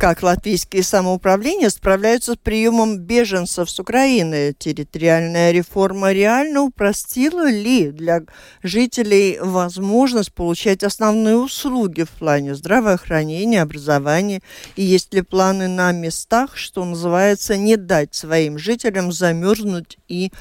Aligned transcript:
Как 0.00 0.22
латвийские 0.22 0.82
самоуправления 0.82 1.68
справляются 1.68 2.32
с 2.32 2.36
приемом 2.38 3.00
беженцев 3.00 3.68
с 3.68 3.78
Украины? 3.80 4.54
Территориальная 4.58 5.50
реформа 5.50 6.12
реально 6.12 6.62
упростила 6.62 7.50
ли 7.50 7.90
для 7.90 8.22
жителей 8.62 9.38
возможность 9.38 10.32
получать 10.32 10.84
основные 10.84 11.36
услуги 11.36 12.04
в 12.04 12.08
плане 12.12 12.54
здравоохранения, 12.54 13.60
образования? 13.60 14.40
И 14.74 14.82
есть 14.82 15.12
ли 15.12 15.20
планы 15.20 15.68
на 15.68 15.92
местах, 15.92 16.56
что 16.56 16.82
называется, 16.86 17.58
не 17.58 17.76
дать 17.76 18.14
своим 18.14 18.56
жителям 18.56 19.12
замерзнуть 19.12 19.98
и 20.08 20.32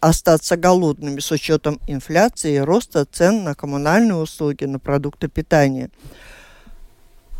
остаться 0.00 0.58
голодными 0.58 1.20
с 1.20 1.30
учетом 1.30 1.80
инфляции 1.86 2.56
и 2.56 2.58
роста 2.58 3.06
цен 3.10 3.44
на 3.44 3.54
коммунальные 3.54 4.16
услуги, 4.16 4.64
на 4.64 4.78
продукты 4.78 5.28
питания? 5.28 5.88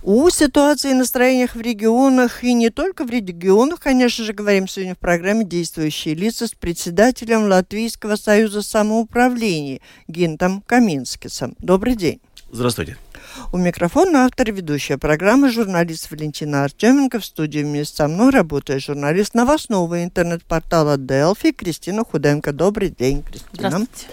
О 0.03 0.31
ситуации 0.31 0.93
и 0.93 0.95
настроениях 0.95 1.55
в 1.55 1.61
регионах, 1.61 2.43
и 2.43 2.55
не 2.55 2.71
только 2.71 3.05
в 3.05 3.11
регионах, 3.11 3.81
конечно 3.81 4.25
же, 4.25 4.33
говорим 4.33 4.67
сегодня 4.67 4.95
в 4.95 4.99
программе 4.99 5.45
«Действующие 5.45 6.15
лица» 6.15 6.47
с 6.47 6.53
председателем 6.53 7.45
Латвийского 7.45 8.17
союза 8.17 8.63
самоуправления 8.63 9.81
Гинтом 10.09 10.63
Каминскисом. 10.67 11.55
Добрый 11.59 11.97
день. 11.97 12.21
Здравствуйте. 12.51 12.97
У 13.53 13.59
микрофона 13.59 14.25
автор 14.25 14.49
и 14.49 14.53
ведущая 14.53 14.99
программы 14.99 15.51
журналист 15.51 16.11
Валентина 16.11 16.65
Артеменко. 16.65 17.21
В 17.21 17.25
студии 17.25 17.61
вместе 17.61 17.97
со 17.97 18.09
мной 18.09 18.31
работает 18.31 18.83
журналист 18.83 19.35
новостного 19.35 20.03
интернет-портала 20.03 20.97
Delphi 20.97 21.53
Кристина 21.53 22.05
Худенко. 22.05 22.53
Добрый 22.53 22.89
день, 22.89 23.23
Кристина. 23.23 23.69
Здравствуйте 23.69 24.07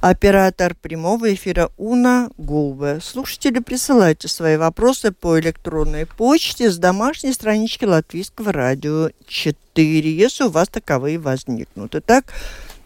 оператор 0.00 0.74
прямого 0.74 1.32
эфира 1.34 1.70
Уна 1.76 2.30
Гулбе. 2.38 3.00
Слушатели, 3.02 3.58
присылайте 3.58 4.28
свои 4.28 4.56
вопросы 4.56 5.12
по 5.12 5.38
электронной 5.38 6.06
почте 6.06 6.70
с 6.70 6.78
домашней 6.78 7.32
странички 7.32 7.84
Латвийского 7.84 8.52
радио 8.52 9.10
4, 9.26 10.12
если 10.12 10.44
у 10.44 10.50
вас 10.50 10.68
таковые 10.68 11.18
возникнут. 11.18 11.94
Итак, 11.94 12.32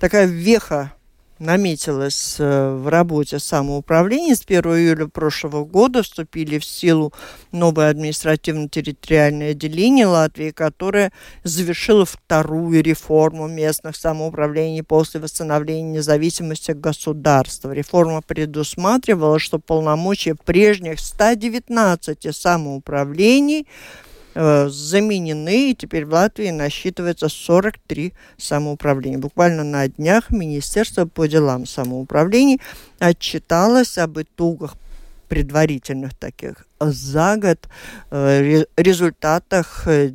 такая 0.00 0.27
веха 0.27 0.92
наметилось 1.38 2.36
э, 2.38 2.75
в 2.75 2.88
работе 2.88 3.38
самоуправления. 3.38 4.34
С 4.34 4.42
1 4.47 4.62
июля 4.62 5.06
прошлого 5.06 5.64
года 5.64 6.02
вступили 6.02 6.58
в 6.58 6.64
силу 6.64 7.12
новое 7.50 7.91
административно-территориальное 7.91 9.50
отделение 9.50 10.06
Латвии, 10.06 10.50
которое 10.50 11.12
завершило 11.44 12.05
вторую 12.05 12.83
реформу 12.83 13.48
местных 13.48 13.97
самоуправлений 13.97 14.83
после 14.83 15.20
восстановления 15.20 15.98
независимости 15.98 16.72
государства. 16.72 17.72
Реформа 17.72 18.22
предусматривала, 18.22 19.39
что 19.39 19.58
полномочия 19.58 20.34
прежних 20.34 21.00
119 21.00 22.34
самоуправлений– 22.34 23.67
Э, 24.34 24.69
заменены, 24.70 25.70
и 25.70 25.75
теперь 25.75 26.06
в 26.06 26.12
Латвии 26.12 26.50
насчитывается 26.50 27.28
43 27.28 28.14
самоуправления. 28.39 29.19
Буквально 29.19 29.62
на 29.62 29.86
днях 29.89 30.30
Министерство 30.30 31.05
по 31.05 31.29
делам 31.29 31.67
самоуправлений 31.67 32.58
отчиталось 32.98 33.98
об 33.98 34.18
итогах 34.18 34.77
предварительных 35.29 36.14
таких 36.14 36.67
за 36.80 37.36
год, 37.36 37.68
э, 38.11 38.64
результатах 38.77 39.86
э, 39.86 40.12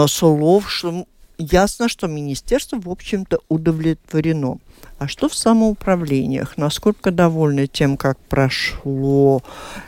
слов, 0.07 0.71
что 0.71 1.07
ясно, 1.39 1.89
что 1.89 2.07
министерство, 2.07 2.81
в 2.81 2.89
общем-то, 2.89 3.41
удовлетворено. 3.49 4.59
А 4.99 5.09
что 5.09 5.29
в 5.29 5.35
самоуправлениях? 5.35 6.57
Насколько 6.57 7.11
довольны 7.11 7.67
тем, 7.67 7.97
как 7.97 8.19
прошло 8.19 9.43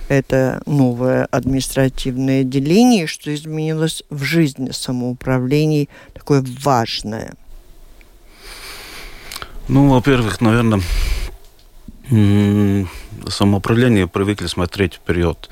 это 0.08 0.60
новое 0.66 1.26
административное 1.26 2.42
деление, 2.42 3.06
что 3.06 3.34
изменилось 3.34 4.02
в 4.10 4.22
жизни 4.24 4.70
самоуправлений 4.70 5.88
такое 6.12 6.44
важное? 6.62 7.34
Ну, 9.68 9.88
во-первых, 9.88 10.40
наверное, 10.40 10.80
самоуправление 13.28 14.06
привыкли 14.06 14.46
смотреть 14.46 14.94
вперед. 14.94 15.48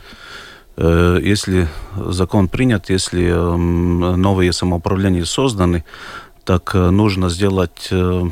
Э, 0.77 1.19
если 1.23 1.69
закон 1.97 2.49
принят, 2.49 2.91
если 2.91 3.29
эм, 3.29 4.21
новые 4.21 4.53
самоуправления 4.53 5.25
созданы, 5.25 5.85
так 6.45 6.75
э, 6.75 6.91
нужно 6.91 7.29
сделать 7.31 7.89
э, 7.91 8.23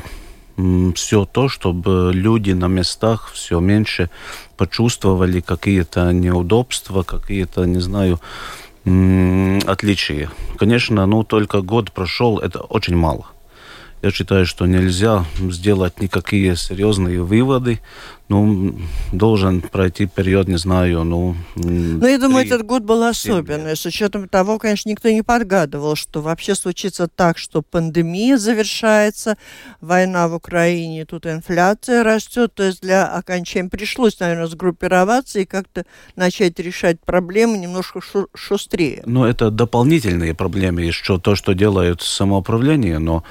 все 0.95 1.25
то, 1.25 1.49
чтобы 1.49 2.11
люди 2.13 2.51
на 2.51 2.67
местах 2.67 3.31
все 3.33 3.59
меньше 3.59 4.09
почувствовали 4.57 5.39
какие-то 5.39 6.11
неудобства, 6.11 7.03
какие-то, 7.03 7.65
не 7.65 7.79
знаю, 7.79 8.19
отличия. 9.65 10.29
Конечно, 10.59 11.05
ну 11.07 11.23
только 11.23 11.61
год 11.61 11.91
прошел, 11.91 12.37
это 12.37 12.59
очень 12.59 12.95
мало. 12.95 13.32
Я 14.03 14.11
считаю, 14.11 14.45
что 14.45 14.65
нельзя 14.65 15.25
сделать 15.39 16.01
никакие 16.01 16.57
серьезные 16.57 17.23
выводы. 17.23 17.79
Ну, 18.27 18.75
должен 19.13 19.61
пройти 19.61 20.07
период, 20.07 20.49
не 20.49 20.57
знаю, 20.57 21.05
ну... 21.05 21.35
Ну, 21.55 22.05
я 22.05 22.17
думаю, 22.17 22.45
этот 22.45 22.65
год 22.65 22.83
был 22.83 23.03
особенный, 23.03 23.75
с 23.77 23.85
учетом 23.85 24.27
того, 24.27 24.59
конечно, 24.59 24.89
никто 24.89 25.09
не 25.09 25.21
подгадывал, 25.21 25.95
что 25.95 26.21
вообще 26.21 26.55
случится 26.55 27.07
так, 27.07 27.37
что 27.37 27.61
пандемия 27.61 28.37
завершается, 28.37 29.37
война 29.81 30.27
в 30.27 30.35
Украине, 30.35 31.05
тут 31.05 31.25
инфляция 31.25 32.03
растет, 32.03 32.53
то 32.55 32.63
есть 32.63 32.81
для 32.81 33.05
окончания 33.05 33.69
пришлось, 33.69 34.19
наверное, 34.19 34.47
сгруппироваться 34.47 35.39
и 35.39 35.45
как-то 35.45 35.85
начать 36.15 36.59
решать 36.59 36.99
проблемы 37.01 37.57
немножко 37.57 38.01
шу 38.01 38.29
шустрее. 38.33 39.03
Ну, 39.05 39.25
это 39.25 39.51
дополнительные 39.51 40.33
проблемы, 40.33 40.81
еще 40.81 41.19
то, 41.19 41.35
что 41.35 41.53
делают 41.53 42.01
самоуправление, 42.01 42.99
но 42.99 43.23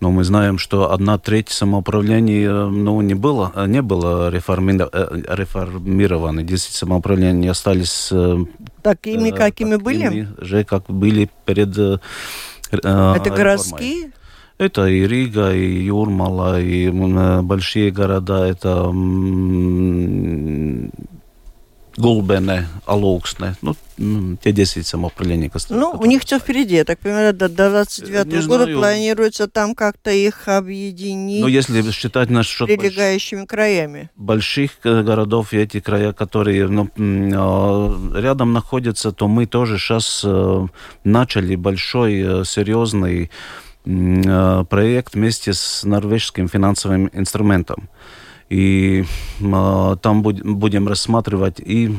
но 0.00 0.10
мы 0.10 0.24
знаем, 0.24 0.58
что 0.58 0.92
одна 0.92 1.18
треть 1.18 1.48
самоуправлений 1.48 2.46
ну, 2.46 3.00
не 3.00 3.14
было, 3.14 3.52
не 3.66 3.82
было 3.82 4.30
реформи... 4.30 4.78
Э, 4.80 5.34
реформированы. 5.34 6.44
Десять 6.44 6.74
самоуправлений 6.74 7.50
остались 7.50 8.08
э, 8.12 8.38
такими, 8.82 9.30
какими 9.30 9.76
такими 9.76 9.76
были? 9.76 10.28
же, 10.38 10.64
как 10.64 10.84
были 10.88 11.28
перед 11.44 11.76
э, 11.78 11.98
Это 12.70 13.30
городские? 13.36 14.12
Это 14.58 14.86
и 14.86 15.06
Рига, 15.06 15.54
и 15.54 15.84
Юрмала, 15.84 16.60
и 16.60 16.90
большие 17.42 17.92
города. 17.92 18.44
Это 18.44 18.90
Гулбене, 21.98 22.68
Алуксне, 22.86 23.56
ну, 23.60 23.74
те 24.42 24.52
10 24.52 24.86
самоуправлений. 24.86 25.50
Ну, 25.70 25.90
у 25.98 26.06
них 26.06 26.22
все 26.22 26.38
впереди, 26.38 26.76
я 26.76 26.84
так 26.84 27.00
понимаю, 27.00 27.34
до, 27.34 27.48
до 27.48 27.70
29 27.70 28.26
-го 28.26 28.46
года 28.46 28.64
знаю. 28.64 28.78
планируется 28.78 29.48
там 29.48 29.74
как-то 29.74 30.10
их 30.10 30.46
объединить 30.46 31.42
Но 31.42 31.48
если 31.48 31.90
считать 31.90 32.30
наш 32.30 32.46
счет 32.46 32.68
прилегающими 32.68 33.40
больш... 33.40 33.48
краями. 33.48 34.10
Больших 34.16 34.70
э, 34.84 35.02
городов 35.02 35.52
и 35.52 35.56
эти 35.58 35.80
края, 35.80 36.12
которые 36.12 36.68
ну, 36.68 36.88
а, 36.96 38.20
рядом 38.20 38.52
находятся, 38.52 39.10
то 39.10 39.26
мы 39.26 39.46
тоже 39.46 39.78
сейчас 39.78 40.22
э, 40.24 40.66
начали 41.04 41.56
большой, 41.56 42.20
э, 42.20 42.44
серьезный 42.44 43.30
проект 43.84 45.14
вместе 45.14 45.54
с 45.54 45.82
норвежским 45.84 46.48
финансовым 46.48 47.08
инструментом. 47.14 47.88
И 48.50 49.04
э, 49.40 49.96
там 50.00 50.22
буд, 50.22 50.42
будем 50.42 50.88
рассматривать 50.88 51.60
и 51.60 51.86
э, 51.86 51.90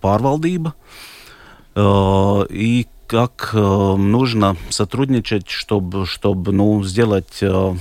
pārvaldība, 0.00 0.72
э, 1.74 2.46
и 2.50 2.86
как 3.08 3.50
э, 3.54 3.96
нужно 3.96 4.56
сотрудничать, 4.68 5.48
чтобы, 5.48 6.04
чтобы 6.06 6.52
ну, 6.52 6.84
сделать 6.84 7.38
э, 7.42 7.74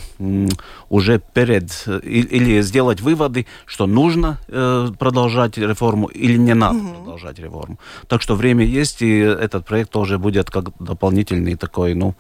уже 0.90 1.22
перед 1.34 1.88
или 2.04 2.62
сделать 2.62 3.02
выводы, 3.02 3.46
что 3.66 3.88
нужно 3.88 4.40
э, 4.48 4.88
продолжать 4.98 5.58
реформу 5.58 6.08
или 6.08 6.38
не 6.38 6.56
надо 6.56 6.80
mm-hmm. 6.80 6.96
продолжать 6.96 7.40
реформу. 7.40 7.78
Так 8.08 8.22
что 8.22 8.36
время 8.36 8.64
есть, 8.64 9.02
и 9.02 9.18
этот 9.20 9.66
проект 9.66 9.92
тоже 9.92 10.18
будет 10.18 10.50
как 10.50 10.72
дополнительный 10.80 11.56
такой, 11.56 11.94
ну, 11.94 12.16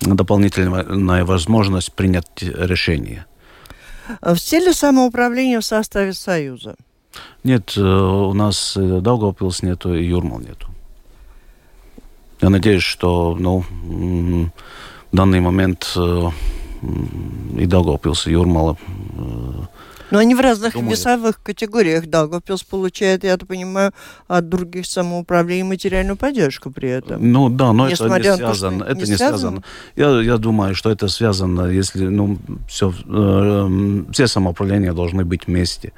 дополнительная 0.00 1.24
возможность 1.24 1.94
принять 1.94 2.42
решение. 2.42 3.24
Все 4.34 4.58
ли 4.58 4.72
самоуправления 4.72 5.60
в 5.60 5.64
составе 5.64 6.12
Союза? 6.12 6.74
Нет, 7.44 7.76
у 7.76 8.32
нас 8.34 8.76
Даугавпилс 8.76 9.62
нету 9.62 9.94
и 9.94 10.04
Юрмал 10.04 10.40
нету. 10.40 10.68
Я 12.40 12.50
надеюсь, 12.50 12.82
что 12.82 13.36
ну, 13.38 13.64
в 15.12 15.16
данный 15.16 15.40
момент 15.40 15.96
и 17.56 17.66
Даугавпилс, 17.66 18.26
и 18.26 18.32
Юрмала 18.32 18.76
но 20.10 20.18
они 20.18 20.34
в 20.34 20.40
разных 20.40 20.74
Думаю. 20.74 20.90
весовых 20.90 21.42
категориях. 21.42 22.06
Даугавпилс 22.06 22.62
получает, 22.62 23.24
я 23.24 23.36
так 23.36 23.48
понимаю, 23.48 23.92
от 24.26 24.48
других 24.48 24.86
самоуправлений 24.86 25.62
материальную 25.62 26.16
поддержку 26.16 26.70
при 26.70 26.88
этом. 26.88 27.32
Ну 27.32 27.48
да, 27.48 27.72
но 27.72 27.88
Несмотря 27.88 28.34
это 28.34 28.42
не 28.42 28.54
связано. 28.54 28.78
То, 28.78 28.84
это 28.84 28.94
не, 28.94 29.00
не 29.00 29.16
связано. 29.16 29.38
связано. 29.38 29.62
Я, 29.96 30.32
я 30.32 30.38
думаю, 30.38 30.74
что 30.74 30.90
это 30.90 31.08
связано, 31.08 31.66
если 31.66 32.06
ну, 32.06 32.38
все, 32.68 32.92
э, 33.06 34.04
все 34.12 34.26
самоуправления 34.26 34.92
должны 34.92 35.24
быть 35.24 35.46
вместе. 35.46 35.92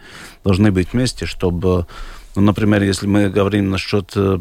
Должны 0.45 0.73
быть 0.73 0.93
вместе, 0.93 1.27
чтобы 1.27 1.87
ну, 2.37 2.43
например, 2.43 2.83
если 2.83 3.09
мы 3.09 3.29
говорим 3.29 3.71
насчет 3.71 4.13
э, 4.15 4.39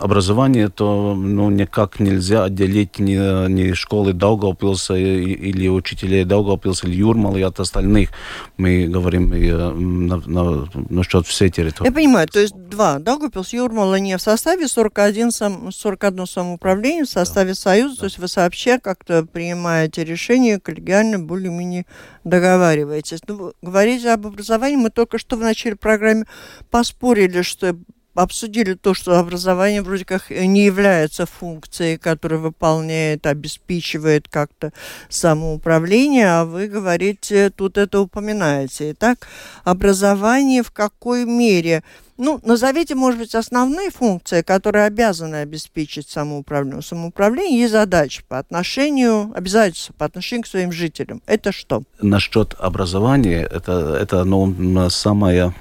образования, 0.00 0.68
то 0.68 1.14
ну, 1.14 1.48
никак 1.48 1.98
нельзя 1.98 2.44
отделить 2.44 2.98
ни, 2.98 3.16
ни 3.48 3.72
школы 3.72 4.12
Даугавпилса 4.12 4.94
или 4.94 5.68
учителей 5.68 6.24
Даугавпилса 6.24 6.86
или 6.86 6.96
Юрмала 6.96 7.38
от 7.46 7.60
остальных. 7.60 8.10
Мы 8.58 8.86
говорим 8.88 9.32
и, 9.32 9.48
э, 9.48 9.70
на, 9.70 10.16
на, 10.26 10.68
насчет 10.90 11.26
всей 11.26 11.48
территории. 11.48 11.88
Я 11.88 11.94
понимаю, 11.94 12.28
то 12.28 12.40
есть 12.40 12.54
два. 12.54 12.98
Даугавпилс, 12.98 13.54
Юрмала 13.54 13.98
не 13.98 14.18
в 14.18 14.20
составе, 14.20 14.68
41, 14.68 15.30
сам, 15.30 15.72
41 15.72 16.26
самоуправление 16.26 17.04
в 17.04 17.08
составе 17.08 17.52
да. 17.52 17.54
Союза, 17.54 17.94
да. 17.94 18.00
то 18.00 18.04
есть 18.04 18.18
вы 18.18 18.28
сообща 18.28 18.78
как-то 18.78 19.24
принимаете 19.24 20.04
решение, 20.04 20.60
коллегиально 20.60 21.18
более-менее 21.18 21.86
договариваетесь. 22.24 23.20
Ну, 23.26 23.52
говорите 23.62 24.10
об 24.10 24.26
образовании, 24.26 24.76
мы 24.76 24.90
только 24.90 25.18
что 25.18 25.36
в 25.36 25.40
начале 25.40 25.76
программы 25.76 26.26
поспорили, 26.70 27.42
что 27.42 27.76
обсудили 28.14 28.74
то, 28.74 28.94
что 28.94 29.18
образование 29.18 29.82
вроде 29.82 30.04
как 30.04 30.30
не 30.30 30.64
является 30.64 31.26
функцией, 31.26 31.98
которая 31.98 32.38
выполняет, 32.38 33.26
обеспечивает 33.26 34.28
как-то 34.28 34.72
самоуправление, 35.08 36.28
а 36.28 36.44
вы 36.44 36.68
говорите, 36.68 37.50
тут 37.50 37.76
это 37.76 38.00
упоминаете. 38.00 38.92
Итак, 38.92 39.26
образование 39.64 40.62
в 40.62 40.70
какой 40.70 41.24
мере 41.24 41.82
ну, 42.16 42.40
назовите, 42.44 42.94
может 42.94 43.18
быть, 43.18 43.34
основные 43.34 43.90
функции, 43.90 44.42
которые 44.42 44.86
обязаны 44.86 45.36
обеспечить 45.36 46.08
самоуправление. 46.08 46.78
У 46.78 46.82
самоуправления 46.82 47.60
есть 47.60 47.72
задачи 47.72 48.22
по 48.28 48.38
отношению, 48.38 49.32
обязательства 49.34 49.94
по 49.94 50.04
отношению 50.04 50.44
к 50.44 50.46
своим 50.46 50.72
жителям. 50.72 51.22
Это 51.26 51.52
что? 51.52 51.82
Насчет 52.00 52.54
образования, 52.58 53.42
это, 53.42 53.96
это 54.00 54.24
ну, 54.24 54.90
самая 54.90 55.54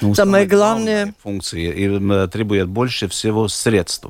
ну, 0.00 0.14
самое 0.14 0.46
главное 0.46 1.14
функции 1.22 1.70
и 1.70 2.28
требует 2.28 2.68
больше 2.68 3.08
всего 3.08 3.48
средств. 3.48 4.06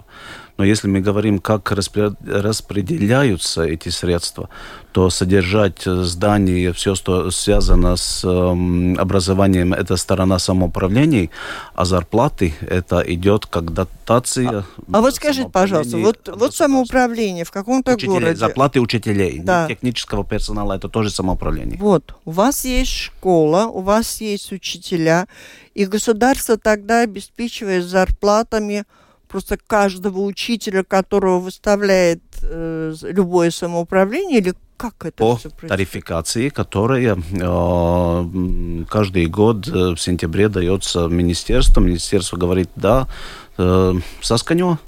Но 0.60 0.66
если 0.66 0.88
мы 0.88 1.00
говорим, 1.00 1.38
как 1.38 1.72
распределяются 1.72 3.62
эти 3.62 3.88
средства, 3.88 4.50
то 4.92 5.08
содержать 5.08 5.84
здание, 5.86 6.74
все, 6.74 6.94
что 6.94 7.30
связано 7.30 7.96
с 7.96 8.22
э, 8.22 8.94
образованием, 9.00 9.72
это 9.72 9.96
сторона 9.96 10.38
самоуправления, 10.38 11.30
а 11.74 11.86
зарплаты 11.86 12.52
это 12.60 13.02
идет 13.06 13.46
как 13.46 13.72
дотация. 13.72 14.50
А, 14.50 14.64
а 14.92 15.00
вот 15.00 15.14
скажите, 15.14 15.48
пожалуйста, 15.48 15.96
вот, 15.96 16.28
вот 16.28 16.54
самоуправление 16.54 17.46
в 17.46 17.52
каком-то 17.52 17.96
городе. 17.96 18.36
Зарплаты 18.36 18.80
учителей, 18.82 19.38
да. 19.38 19.66
технического 19.66 20.26
персонала, 20.26 20.74
это 20.74 20.90
тоже 20.90 21.08
самоуправление. 21.08 21.78
Вот, 21.78 22.14
у 22.26 22.32
вас 22.32 22.66
есть 22.66 22.92
школа, 22.92 23.64
у 23.64 23.80
вас 23.80 24.20
есть 24.20 24.52
учителя, 24.52 25.26
и 25.72 25.86
государство 25.86 26.58
тогда 26.58 27.00
обеспечивает 27.00 27.84
зарплатами 27.86 28.84
просто 29.30 29.56
каждого 29.64 30.20
учителя, 30.20 30.82
которого 30.82 31.38
выставляет 31.38 32.22
э, 32.42 32.94
любое 33.02 33.50
самоуправление, 33.50 34.40
или 34.40 34.54
как 34.76 34.94
это 35.04 35.16
по 35.16 35.38
тарификации, 35.68 36.48
которая 36.48 37.16
э, 37.16 38.84
каждый 38.88 39.26
год 39.26 39.68
э, 39.68 39.94
в 39.94 39.98
сентябре 39.98 40.48
дается 40.48 41.06
министерству. 41.06 41.80
Министерство 41.80 42.36
говорит, 42.36 42.70
да, 42.74 43.06
э, 43.56 43.94
сосканю, 44.20 44.78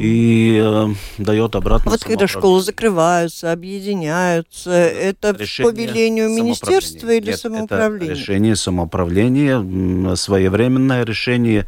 и 0.00 0.60
э, 0.62 0.88
дает 1.18 1.54
обратно. 1.54 1.90
Вот 1.90 2.04
когда 2.04 2.26
школы 2.26 2.62
закрываются, 2.62 3.52
объединяются, 3.52 4.70
это 4.70 5.32
решение 5.32 5.72
по 5.72 5.76
велению 5.76 6.28
министерства 6.30 7.10
или 7.10 7.30
Нет, 7.30 7.40
самоуправления? 7.40 8.12
Это 8.12 8.20
решение 8.20 8.56
самоуправления, 8.56 10.14
своевременное 10.14 11.04
решение 11.04 11.66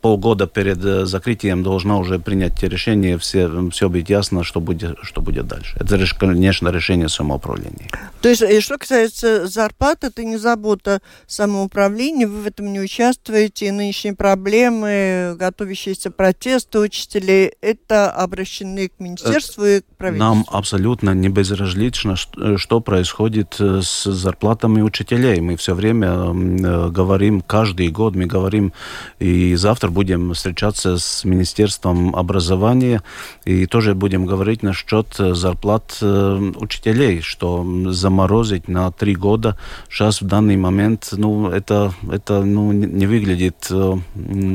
полгода 0.00 0.46
перед 0.46 0.84
э, 0.84 1.06
закрытием 1.06 1.62
должна 1.62 1.98
уже 1.98 2.18
принять 2.18 2.62
решение, 2.62 3.16
все, 3.16 3.48
все 3.70 3.88
быть 3.88 4.10
ясно, 4.10 4.44
что 4.44 4.60
будет, 4.60 4.96
что 5.02 5.20
будет 5.20 5.46
дальше. 5.46 5.76
Это, 5.80 5.98
конечно, 6.18 6.70
решение 6.70 7.08
самоуправления. 7.08 7.88
То 8.20 8.28
есть, 8.28 8.42
и 8.42 8.60
что 8.60 8.76
касается 8.76 9.46
зарплаты, 9.46 10.08
это 10.08 10.24
не 10.24 10.36
забота 10.36 11.00
самоуправления, 11.26 12.28
вы 12.28 12.42
в 12.42 12.46
этом 12.46 12.72
не 12.72 12.80
участвуете, 12.80 13.68
и 13.68 13.70
нынешние 13.70 14.14
проблемы, 14.14 15.34
готовящиеся 15.38 16.10
протесты 16.10 16.80
учителей, 16.80 17.52
это 17.62 18.10
обращены 18.10 18.88
к 18.88 19.00
министерству 19.00 19.64
и 19.64 19.80
к 19.80 19.84
правительству? 19.96 20.34
Нам 20.34 20.44
абсолютно 20.48 21.14
не 21.14 21.28
безразлично, 21.30 22.16
что 22.16 22.80
происходит 22.80 23.56
э, 23.58 23.80
с 23.82 24.04
зарплатами 24.04 24.82
учителей. 24.82 25.40
Мы 25.40 25.56
все 25.56 25.74
время 25.74 26.08
э, 26.08 26.88
говорим, 26.90 27.40
каждый 27.40 27.88
год 27.88 28.16
мы 28.16 28.26
говорим, 28.26 28.72
и 29.18 29.54
завтра 29.54 29.88
будем 29.88 30.34
встречаться 30.34 30.98
с 30.98 31.24
Министерством 31.24 32.14
образования 32.14 33.02
и 33.44 33.66
тоже 33.66 33.94
будем 33.94 34.26
говорить 34.26 34.62
насчет 34.62 35.18
э, 35.18 35.34
зарплат 35.34 35.96
э, 36.02 36.52
учителей, 36.56 37.22
что 37.22 37.64
заморозить 38.10 38.68
на 38.68 38.90
три 38.90 39.14
года 39.14 39.56
сейчас 39.88 40.20
в 40.20 40.26
данный 40.26 40.56
момент, 40.56 41.10
ну, 41.12 41.48
это, 41.48 41.92
это 42.10 42.42
ну, 42.44 42.72
не 42.72 43.06
выглядит... 43.06 43.68
Э, 43.70 43.96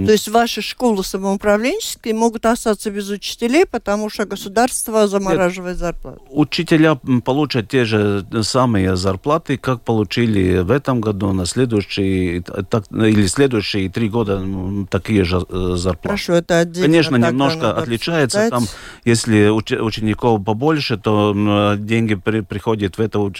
То 0.05 0.11
есть 0.11 0.27
ваши 0.27 0.61
школы 0.61 1.03
самоуправленческие 1.03 2.13
могут 2.13 2.45
остаться 2.45 2.91
без 2.91 3.09
учителей, 3.09 3.65
потому 3.65 4.09
что 4.09 4.25
государство 4.25 5.07
замораживает 5.07 5.77
зарплату? 5.77 6.21
Учителя 6.29 6.95
получат 7.23 7.69
те 7.69 7.85
же 7.85 8.25
самые 8.41 8.95
зарплаты, 8.97 9.57
как 9.57 9.81
получили 9.81 10.59
в 10.59 10.71
этом 10.71 10.99
году, 10.99 11.31
на 11.31 11.45
следующий, 11.45 12.43
так, 12.69 12.83
или 12.91 13.27
следующие 13.27 13.89
три 13.89 14.09
года 14.09 14.43
такие 14.89 15.23
же 15.23 15.37
э, 15.37 15.73
зарплаты. 15.77 16.07
Хорошо, 16.07 16.33
это 16.33 16.59
отдельно. 16.59 16.87
Конечно, 16.87 17.15
немножко 17.15 17.71
отличается. 17.71 18.49
Там, 18.49 18.65
если 19.05 19.47
учеников 19.49 20.43
побольше, 20.43 20.97
то 20.97 21.75
деньги 21.77 22.15
при, 22.15 22.41
приходят 22.41 22.97
в 22.97 23.01
это, 23.01 23.19
в 23.19 23.31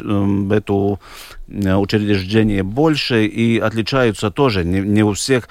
эту 0.52 1.00
Э, 1.48 1.76
учреждения 1.76 2.64
больше 2.64 3.26
и 3.26 3.60
отличаются 3.60 4.32
тоже. 4.32 4.64
Не, 4.64 4.80
не 4.80 5.04
у 5.04 5.14
всех 5.14 5.48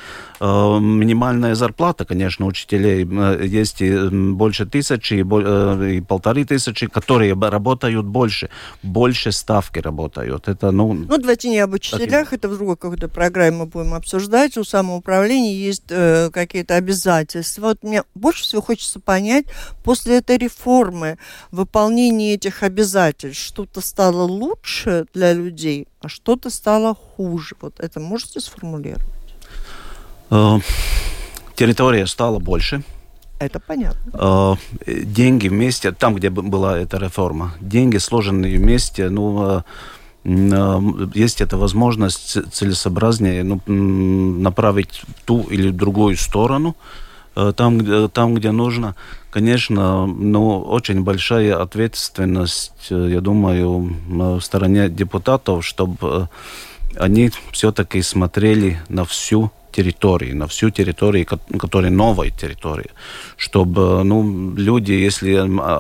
минимальная 0.81 1.55
зарплата, 1.55 2.05
конечно, 2.05 2.47
учителей. 2.47 3.05
Э, 3.05 3.45
есть 3.45 3.81
и 3.81 4.09
больше 4.09 4.67
тысячи, 4.67 5.15
и, 5.15 5.25
э, 5.25 5.91
и 5.97 6.01
полторы 6.01 6.45
тысячи, 6.45 6.87
которые 6.87 7.35
работают 7.35 8.07
больше. 8.07 8.51
Больше 8.83 9.33
ставки 9.33 9.79
работают. 9.79 10.49
Это, 10.49 10.71
ну, 10.71 10.93
ну, 10.93 11.19
давайте 11.19 11.49
не 11.49 11.59
об 11.59 11.75
учителях, 11.75 12.31
таким... 12.31 12.39
это 12.39 12.49
в 12.49 12.57
другой 12.57 12.77
какой-то 12.77 13.09
программе 13.09 13.59
мы 13.59 13.67
будем 13.67 13.95
обсуждать. 13.95 14.57
У 14.57 14.65
самоуправления 14.65 15.55
есть 15.55 15.85
э, 15.91 16.31
какие-то 16.33 16.77
обязательства. 16.77 17.63
Вот 17.63 17.83
мне 17.83 18.03
больше 18.15 18.43
всего 18.43 18.63
хочется 18.63 19.01
понять, 19.01 19.47
после 19.85 20.19
этой 20.19 20.39
реформы 20.39 21.19
выполнение 21.51 22.35
этих 22.35 22.63
обязательств 22.63 23.45
что-то 23.45 23.81
стало 23.81 24.23
лучше 24.23 25.07
для 25.15 25.33
людей? 25.33 25.87
а 26.05 26.09
что-то 26.09 26.51
стало 26.51 26.95
хуже. 26.95 27.57
Вот 27.61 27.81
это 27.81 27.99
можете 27.99 28.41
сформулировать? 28.41 29.24
Э, 30.31 30.59
территория 31.55 32.07
стала 32.07 32.39
больше. 32.39 32.83
Это 33.39 33.61
понятно. 33.61 34.59
Э, 34.87 35.03
деньги 35.05 35.49
вместе, 35.49 35.93
там, 35.93 36.15
где 36.15 36.31
была 36.31 36.79
эта 36.79 36.99
реформа, 36.99 37.55
деньги 37.61 37.99
сложенные 37.99 38.59
вместе, 38.59 39.11
ну, 39.11 39.63
э, 40.25 40.81
есть 41.15 41.41
эта 41.41 41.57
возможность 41.59 42.39
целесообразнее 42.53 43.45
ну, 43.45 43.61
направить 43.67 45.03
в 45.07 45.25
ту 45.27 45.43
или 45.51 45.71
другую 45.71 46.17
сторону, 46.17 46.77
там, 47.35 47.79
где, 47.79 48.09
там, 48.09 48.35
где 48.35 48.51
нужно. 48.51 48.95
Конечно, 49.31 50.07
ну, 50.07 50.61
очень 50.61 51.03
большая 51.03 51.61
ответственность, 51.61 52.87
я 52.89 53.21
думаю, 53.21 53.99
в 54.09 54.41
стороне 54.41 54.89
депутатов, 54.89 55.63
чтобы 55.67 56.31
они 56.97 57.31
все-таки 57.53 58.01
смотрели 58.01 58.81
на 58.89 59.05
всю 59.05 59.51
территории, 59.77 60.33
на 60.33 60.47
всю 60.47 60.71
территорию, 60.71 61.27
которая 61.59 61.91
новая 61.91 62.31
территория, 62.31 62.91
чтобы 63.37 64.05
ну, 64.05 64.55
люди, 64.57 64.93
если 64.93 65.35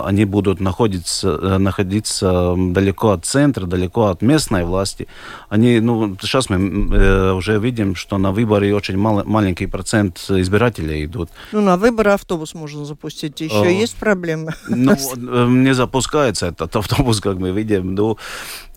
они 0.06 0.24
будут 0.24 0.60
находиться, 0.60 1.58
находиться 1.58 2.54
далеко 2.56 3.10
от 3.10 3.24
центра, 3.24 3.66
далеко 3.66 4.06
от 4.06 4.22
местной 4.22 4.64
власти, 4.64 5.06
они, 5.48 5.80
ну, 5.80 6.16
сейчас 6.20 6.50
мы 6.50 6.56
э, 6.96 7.32
уже 7.32 7.58
видим, 7.58 7.94
что 7.94 8.18
на 8.18 8.32
выборы 8.32 8.74
очень 8.74 8.96
мал, 8.96 9.22
маленький 9.24 9.66
процент 9.66 10.18
избирателей 10.28 11.04
идут. 11.04 11.28
Ну, 11.52 11.60
на 11.60 11.76
выборы 11.76 12.12
автобус 12.12 12.54
можно 12.54 12.84
запустить, 12.84 13.40
еще 13.40 13.62
а, 13.62 13.82
есть 13.82 13.96
проблемы? 13.96 14.52
Ну, 14.68 14.92
э, 15.16 15.46
не 15.48 15.74
запускается 15.74 16.46
этот 16.46 16.76
автобус, 16.76 17.20
как 17.20 17.38
мы 17.38 17.52
видим, 17.52 17.94
ну, 17.94 18.16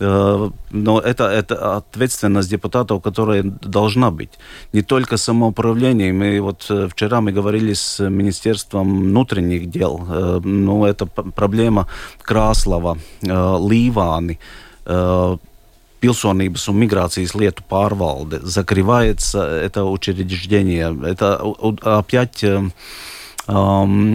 э, 0.00 0.50
но 0.70 1.00
это, 1.00 1.24
это 1.24 1.76
ответственность 1.76 2.50
депутатов, 2.50 3.02
которая 3.02 3.42
должна 3.42 4.10
быть. 4.10 4.38
Не 4.72 4.82
только 4.82 5.07
самоуправление, 5.16 6.12
мы 6.12 6.40
вот 6.40 6.66
э, 6.70 6.88
вчера 6.90 7.20
мы 7.20 7.32
говорили 7.32 7.72
с 7.72 7.98
Министерством 8.08 9.00
внутренних 9.00 9.70
дел, 9.70 10.04
э, 10.08 10.40
ну, 10.44 10.84
это 10.84 11.06
проблема 11.06 11.88
Краслова, 12.22 12.98
э, 13.22 13.28
Līvāni, 13.28 14.38
pilsonības 16.00 16.68
un 16.70 16.78
migrācijas 16.78 17.34
lietu 17.34 17.64
pārvalde, 17.68 18.40
закрывается 18.42 19.42
это 19.42 19.84
учреждение. 19.84 20.96
Это 21.04 21.40
опять 21.82 22.44
эм, 22.44 22.72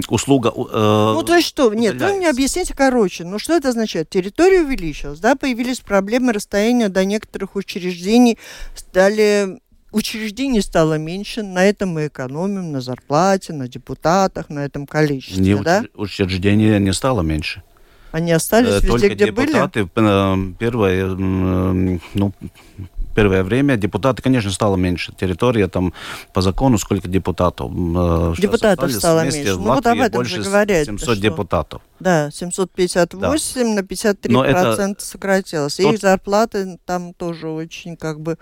услуга... 0.10 0.54
Э, 0.56 1.14
ну, 1.14 1.24
то 1.24 1.36
есть 1.36 1.48
что? 1.48 1.74
Нет, 1.74 2.02
вы 2.02 2.14
мне 2.14 2.30
объясните 2.30 2.74
короче. 2.74 3.26
Ну, 3.26 3.40
что 3.40 3.54
это 3.54 3.70
означает? 3.70 4.10
Территория 4.10 4.62
увеличилась, 4.62 5.20
да, 5.20 5.36
появились 5.36 5.80
проблемы 5.80 6.34
расстояния 6.34 6.90
до 6.90 7.04
некоторых 7.06 7.56
учреждений, 7.56 8.38
стали 8.76 9.60
учреждений 9.94 10.62
стало 10.62 10.98
меньше, 10.98 11.44
на 11.44 11.64
этом 11.66 11.90
мы 11.90 12.08
экономим, 12.08 12.72
на 12.72 12.82
зарплате, 12.82 13.54
на 13.54 13.68
депутатах, 13.68 14.50
на 14.50 14.66
этом 14.66 14.86
количестве, 14.88 15.42
не 15.42 15.56
да? 15.56 15.84
Учреждений 15.96 16.80
не 16.80 16.94
стало 16.94 17.22
меньше. 17.22 17.64
Они 18.12 18.32
остались 18.32 18.70
э, 18.70 18.74
везде, 18.76 18.88
Только 18.88 19.10
где 19.10 19.26
депутаты, 19.28 19.90
были? 19.96 20.08
Э, 20.08 20.54
первое, 20.60 21.08
ну, 21.08 22.32
первое 23.16 23.44
время 23.44 23.76
депутаты, 23.76 24.22
конечно, 24.22 24.52
стало 24.52 24.76
меньше. 24.76 25.14
Территория 25.20 25.68
там 25.68 25.94
по 26.32 26.42
закону 26.42 26.78
сколько 26.78 27.08
депутатов? 27.08 27.72
Э, 27.72 28.34
депутатов 28.38 28.92
стало 28.92 29.24
меньше. 29.24 29.56
Ну 29.56 29.64
вот 29.64 29.88
об 29.88 30.00
этом 30.00 30.20
больше 30.20 30.38
же 30.38 30.44
говорят. 30.44 30.86
700 30.86 31.02
что... 31.02 31.22
депутатов. 31.22 31.82
Да, 32.00 32.30
758 32.32 33.20
да. 33.20 33.74
на 33.74 33.80
53% 33.80 34.18
Но 34.30 34.46
это... 34.46 34.96
сократилось. 35.00 35.80
И 35.80 35.84
Тот... 35.84 35.94
их 35.96 36.00
зарплаты 36.00 36.78
там 36.86 37.14
тоже 37.14 37.48
очень 37.48 37.98
как 37.98 38.20
бы 38.20 38.38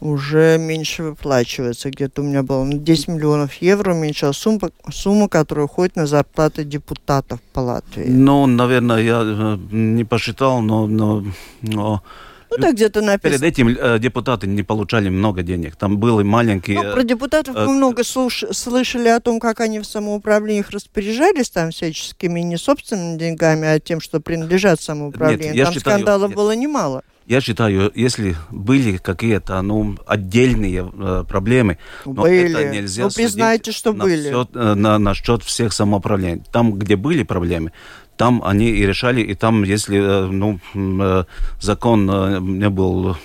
уже 0.00 0.58
меньше 0.58 1.02
выплачивается. 1.02 1.90
Где-то 1.90 2.22
у 2.22 2.24
меня 2.24 2.42
было 2.42 2.66
10 2.66 3.08
миллионов 3.08 3.54
евро 3.54 3.94
уменьшилась 3.94 4.36
сумма, 4.36 4.70
сумма, 4.90 5.28
которая 5.28 5.66
уходит 5.66 5.96
на 5.96 6.06
зарплаты 6.06 6.64
депутатов 6.64 7.40
по 7.52 7.60
Латвии. 7.60 8.04
Ну, 8.08 8.46
наверное, 8.46 9.02
я 9.02 9.22
э, 9.24 9.58
не 9.70 10.04
посчитал, 10.04 10.60
но, 10.60 10.86
но, 10.86 11.24
но 11.62 12.02
ну, 12.50 12.56
так 12.58 12.74
где-то 12.74 13.00
написано. 13.02 13.38
Перед 13.38 13.42
этим 13.42 13.68
э, 13.68 13.98
депутаты 13.98 14.46
не 14.46 14.62
получали 14.62 15.08
много 15.08 15.42
денег. 15.42 15.76
Там 15.76 15.98
были 15.98 16.22
маленькие... 16.22 16.82
Ну, 16.82 16.92
про 16.92 17.02
депутатов 17.02 17.56
э, 17.56 17.66
мы 17.66 17.74
много 17.74 18.04
слуш... 18.04 18.44
слышали 18.52 19.08
о 19.08 19.20
том, 19.20 19.40
как 19.40 19.60
они 19.60 19.80
в 19.80 19.84
самоуправлениях 19.84 20.70
распоряжались 20.70 21.50
там 21.50 21.70
всяческими 21.70 22.40
не 22.40 22.56
собственными 22.56 23.18
деньгами, 23.18 23.66
а 23.66 23.80
тем, 23.80 24.00
что 24.00 24.20
принадлежат 24.20 24.80
самоуправлению. 24.80 25.54
Нет, 25.54 25.64
там 25.64 25.74
считаю, 25.74 25.96
скандалов 25.96 26.30
нет. 26.30 26.36
было 26.36 26.54
немало. 26.54 27.02
Я 27.26 27.40
считаю, 27.40 27.90
если 27.94 28.36
были 28.50 28.98
какие-то 28.98 29.60
ну, 29.60 29.96
отдельные 30.06 30.88
э, 30.92 31.24
проблемы, 31.28 31.78
были. 32.04 32.16
но 32.16 32.26
это 32.26 32.70
нельзя 32.70 33.04
ну, 33.04 33.10
признайте, 33.10 33.72
что 33.72 33.92
на 33.92 34.04
были. 34.04 34.28
Все, 34.28 34.48
э, 34.54 34.74
на, 34.74 34.98
на 34.98 35.14
счет 35.14 35.42
всех 35.42 35.72
самоуправлений. 35.72 36.44
Там, 36.52 36.72
где 36.74 36.94
были 36.94 37.24
проблемы, 37.24 37.72
там 38.16 38.42
они 38.44 38.66
и 38.66 38.86
решали, 38.86 39.20
и 39.20 39.34
там, 39.34 39.62
если 39.62 39.98
э, 39.98 40.26
ну, 40.26 40.58
э, 40.74 41.24
закон 41.60 42.10
э, 42.10 42.38
не 42.40 42.68
был 42.68 43.16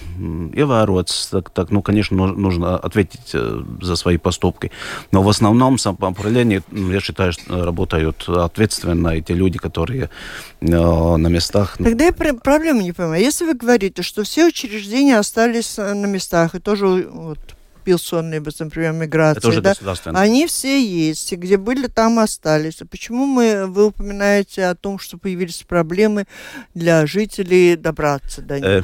ievērots, 0.54 1.30
так, 1.32 1.50
так, 1.50 1.72
ну, 1.72 1.82
конечно, 1.82 2.28
нужно 2.28 2.78
ответить 2.78 3.36
за 3.82 3.96
свои 3.96 4.18
поступки. 4.18 4.72
Но 5.12 5.24
в 5.24 5.30
основном 5.30 5.78
самоуправление, 5.78 6.62
я 6.72 7.00
считаю, 7.00 7.34
работают 7.48 8.30
ответственно 8.30 9.10
эти 9.10 9.32
люди, 9.32 9.58
которые 9.58 10.10
на 10.62 11.30
местах. 11.30 11.78
Тогда 11.78 12.06
я 12.06 12.14
проблему 12.14 12.82
не 12.82 12.92
понимаю. 12.92 13.24
Если 13.24 13.46
вы 13.46 13.54
говорите, 13.54 14.04
что 14.04 14.24
все 14.24 14.48
учреждения 14.48 15.18
остались 15.18 15.78
на 15.78 16.06
местах, 16.06 16.56
и 16.56 16.60
тоже 16.60 17.08
вот, 17.12 17.40
пилсонные, 17.84 18.42
например, 18.60 18.94
миграции, 18.94 19.60
да, 19.60 19.74
они 20.14 20.48
все 20.48 20.84
есть, 20.84 21.34
и 21.34 21.36
где 21.36 21.58
были, 21.58 21.88
там 21.88 22.20
остались. 22.20 22.82
А 22.82 22.86
почему 22.86 23.26
мы, 23.26 23.66
вы 23.68 23.88
упоминаете 23.88 24.66
о 24.66 24.76
том, 24.76 25.00
что 25.00 25.18
появились 25.18 25.64
проблемы 25.68 26.26
для 26.74 27.06
жителей 27.06 27.76
добраться 27.76 28.42
до 28.42 28.60
них? 28.60 28.66
Э, 28.66 28.84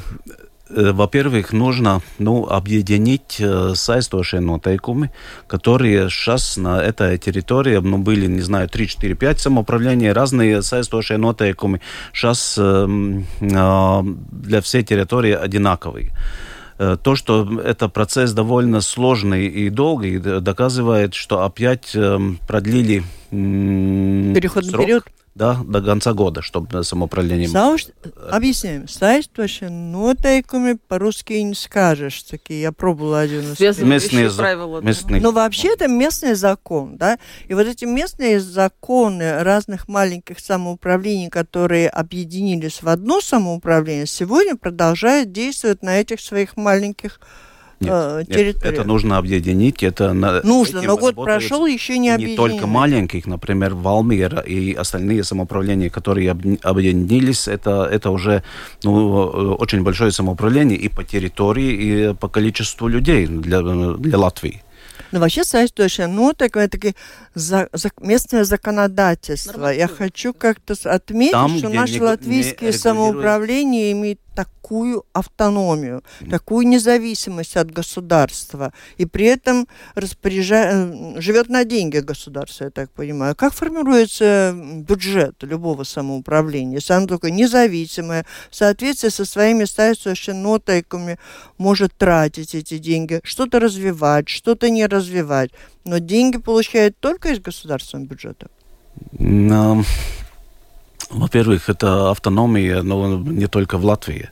э, 0.70 0.92
во-первых, 0.92 1.54
нужно 1.54 2.01
ну, 2.20 2.48
объединить 2.48 3.38
э, 3.39 3.74
сaistošie 3.75 4.39
noteikumi, 4.39 5.10
которые 5.48 6.10
сейчас 6.10 6.58
на 6.58 6.82
этой 6.82 7.18
территории 7.18 7.77
ну, 7.77 7.98
были, 7.98 8.27
не 8.27 8.42
знаю, 8.42 8.70
3, 8.70 8.88
4, 8.88 9.16
5 9.16 9.39
самоуправления, 9.39 10.13
разные 10.13 10.62
сaistošie 10.62 11.18
noteikumi. 11.18 11.80
Сейчас 12.13 12.56
э, 12.58 12.88
э, 13.42 14.01
для 14.32 14.62
всей 14.62 14.84
территории 14.84 15.34
одинаковые. 15.34 16.12
Э, 16.80 16.98
то, 17.02 17.16
что 17.16 17.60
это 17.62 17.90
процесс 17.90 18.34
довольно 18.34 18.82
сложный 18.82 19.48
и 19.48 19.70
долгий, 19.70 20.20
доказывает, 20.20 21.16
что 21.16 21.44
опять 21.44 21.96
эм, 21.96 22.40
продлили 22.48 23.04
Переходный 24.41 24.72
срок. 24.72 24.86
период? 24.86 25.03
да, 25.38 25.60
до 25.63 25.82
конца 25.82 26.13
года, 26.13 26.41
чтобы 26.41 26.84
самоуправление... 26.84 27.48
Sauš, 27.48 27.89
объясняем. 28.32 28.86
Saistošie 28.86 29.70
noteikumi 29.70 30.79
по-русски 30.88 31.34
не 31.34 31.53
скажешь. 31.53 32.24
Такие, 32.24 32.62
я 32.62 32.72
пробовала 32.72 33.20
один 33.20 33.53
из... 33.53 33.79
Местные 33.79 34.32
правила. 34.32 34.82
Местные... 34.82 35.22
Но 35.22 35.32
вообще 35.32 35.74
это 35.74 35.88
местный 35.88 36.34
закон, 36.34 36.98
да? 36.98 37.20
И 37.48 37.53
вот 37.53 37.67
эти 37.67 37.86
местные 37.86 38.39
законы 38.39 39.44
разных 39.44 39.88
маленьких 39.88 40.39
самоуправлений, 40.39 41.29
которые 41.29 41.88
объединились 41.89 42.82
в 42.82 42.89
одно 42.89 43.22
самоуправление, 43.22 44.08
сегодня 44.08 44.56
продолжают 44.56 45.32
действовать 45.32 45.84
на 45.84 46.00
этих 46.00 46.20
своих 46.20 46.58
маленьких 46.58 47.20
нет, 47.80 47.94
э, 47.94 48.24
нет, 48.28 48.64
это 48.64 48.84
нужно 48.84 49.18
объединить. 49.18 49.84
Это 49.84 50.14
нужно, 50.44 50.82
но 50.82 50.98
год 50.98 51.16
прошел, 51.16 51.66
еще 51.66 51.98
не 51.98 52.10
объединили. 52.10 52.32
Не 52.32 52.38
только 52.38 52.68
маленьких, 52.68 53.26
например, 53.28 53.76
Валмира 53.76 54.40
и 54.40 54.74
остальные 54.74 55.24
самоуправления, 55.24 55.90
которые 55.90 56.32
объединились, 56.32 57.48
это, 57.48 57.88
это 57.92 58.10
уже 58.10 58.44
ну, 58.84 59.56
очень 59.60 59.84
большое 59.84 60.12
самоуправление 60.12 60.78
и 60.78 60.90
по 60.90 61.04
территории, 61.04 62.12
и 62.12 62.14
по 62.14 62.28
количеству 62.28 62.88
людей 62.88 63.28
для, 63.28 63.62
для 63.62 64.18
Латвии. 64.18 64.64
Ну, 65.12 65.20
вообще 65.20 65.44
соответствующее, 65.44 66.08
ну, 66.08 66.34
такое, 66.34 66.68
такое 66.68 66.94
за, 67.34 67.70
за, 67.72 67.92
местное 68.02 68.44
законодательство. 68.44 69.54
Нормально. 69.54 69.78
Я 69.78 69.88
хочу 69.88 70.34
как-то 70.34 70.76
отметить, 70.84 71.32
Там, 71.32 71.58
что 71.58 71.70
наше 71.70 72.04
латвийское 72.04 72.72
самоуправление 72.74 73.94
имеет 73.94 74.20
такую 74.38 75.03
автономию, 75.13 76.03
такую 76.29 76.67
независимость 76.67 77.58
от 77.58 77.72
государства, 77.72 78.72
и 79.00 79.06
при 79.06 79.25
этом 79.25 79.67
распоряжа... 79.96 80.70
Э, 80.72 81.22
живет 81.22 81.50
на 81.50 81.65
деньги 81.65 81.98
государства, 81.98 82.65
я 82.65 82.70
так 82.70 82.91
понимаю. 82.91 83.36
Как 83.36 83.53
формируется 83.53 84.53
бюджет 84.56 85.36
любого 85.41 85.84
самоуправления? 85.86 86.75
Если 86.75 86.94
оно 86.94 87.08
только 87.08 87.32
независимое, 87.32 88.25
в 88.51 88.56
соответствии 88.56 89.10
со 89.10 89.25
своими 89.25 89.65
нотайками 90.34 91.17
может 91.58 91.94
тратить 91.98 92.53
эти 92.53 92.77
деньги, 92.77 93.22
что-то 93.24 93.60
развивать, 93.60 94.29
что-то 94.29 94.70
не 94.70 94.86
развивать. 94.86 95.50
Но 95.84 95.98
деньги 95.98 96.38
получает 96.38 97.00
только 97.00 97.29
из 97.29 97.39
государственного 97.39 98.08
бюджета. 98.08 98.48
No. 99.13 99.84
Во-первых, 101.10 101.70
это 101.70 102.12
автономия, 102.12 102.82
но 102.82 103.18
не 103.18 103.48
только 103.48 103.78
в 103.78 103.86
Латвии. 103.86 104.30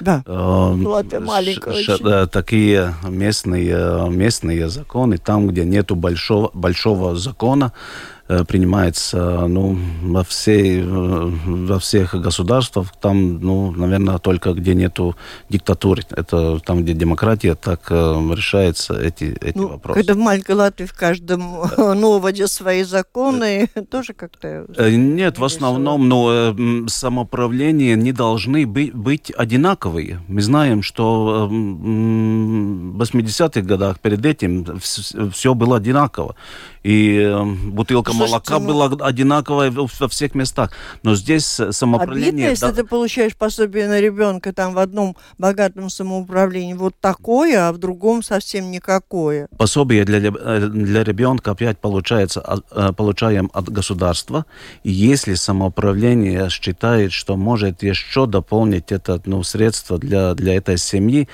Да, 0.00 0.22
э, 0.26 0.32
Латвия 0.32 1.20
маленькая 1.20 1.82
ш, 1.82 1.94
очень. 1.94 2.28
Такие 2.28 2.94
местные, 3.02 4.08
местные 4.10 4.68
законы, 4.68 5.18
там, 5.18 5.48
где 5.48 5.64
нету 5.64 5.94
большого, 5.94 6.50
большого 6.54 7.16
закона, 7.16 7.66
э, 7.66 8.19
принимается 8.46 9.46
ну, 9.46 9.78
во, 10.02 10.24
всей, 10.24 10.82
во 10.82 11.78
всех 11.78 12.14
государствах. 12.14 12.88
Там, 13.00 13.40
ну, 13.40 13.70
наверное, 13.72 14.18
только 14.18 14.52
где 14.52 14.74
нету 14.74 15.16
диктатуры. 15.48 16.02
Это 16.10 16.58
там, 16.60 16.82
где 16.82 16.92
демократия, 16.92 17.54
так 17.54 17.90
решается 17.90 18.94
эти, 18.94 19.36
эти 19.40 19.56
ну, 19.56 19.68
вопросы. 19.68 20.00
Когда 20.00 20.14
в 20.14 20.18
маленькой 20.18 20.56
Латвии 20.56 20.86
в 20.86 20.94
каждом 20.94 21.40
новоде 21.76 22.46
свои 22.46 22.84
законы, 22.84 23.68
тоже 23.90 24.12
как-то... 24.14 24.66
Нет, 24.78 25.38
в 25.38 25.44
основном, 25.44 26.08
ну, 26.08 26.86
самоуправление 26.88 27.96
не 27.96 28.12
должны 28.12 28.66
быть, 28.66 28.94
быть 28.94 29.32
одинаковые. 29.36 30.20
Мы 30.28 30.42
знаем, 30.42 30.82
что 30.82 31.48
в 31.50 33.02
80-х 33.02 33.60
годах 33.62 34.00
перед 34.00 34.24
этим 34.24 34.80
все 34.80 35.54
было 35.54 35.76
одинаково 35.76 36.36
и 36.82 37.18
э, 37.18 37.44
бутылка 37.44 38.12
молока 38.20 38.58
ну... 38.58 38.66
была 38.66 39.06
одинаковая 39.06 39.70
во 39.70 40.08
всех 40.08 40.34
местах. 40.34 40.72
Но 41.02 41.14
здесь 41.14 41.44
самоуправление... 41.70 42.30
Обидно, 42.30 42.50
если 42.50 42.66
да... 42.66 42.72
ты 42.72 42.84
получаешь 42.84 43.36
пособие 43.36 43.88
на 43.88 44.00
ребенка 44.00 44.52
там 44.52 44.74
в 44.74 44.78
одном 44.78 45.16
богатом 45.38 45.90
самоуправлении 45.90 46.74
вот 46.74 46.94
такое, 47.00 47.68
а 47.68 47.72
в 47.72 47.78
другом 47.78 48.22
совсем 48.22 48.70
никакое. 48.70 49.48
Пособие 49.56 50.04
для, 50.04 50.18
э, 50.18 50.68
для 50.68 51.04
ребенка 51.04 51.52
опять 51.52 51.78
получается, 51.78 52.62
э, 52.70 52.92
получаем 52.96 53.50
от 53.52 53.68
государства. 53.68 54.46
И 54.84 54.90
если 54.90 55.34
самоуправление 55.34 56.48
считает, 56.50 57.12
что 57.12 57.36
может 57.36 57.82
еще 57.82 58.26
дополнить 58.26 58.92
это 58.92 59.20
ну, 59.24 59.42
средство 59.42 59.98
для, 59.98 60.34
для 60.34 60.54
этой 60.54 60.78
семьи, 60.78 61.28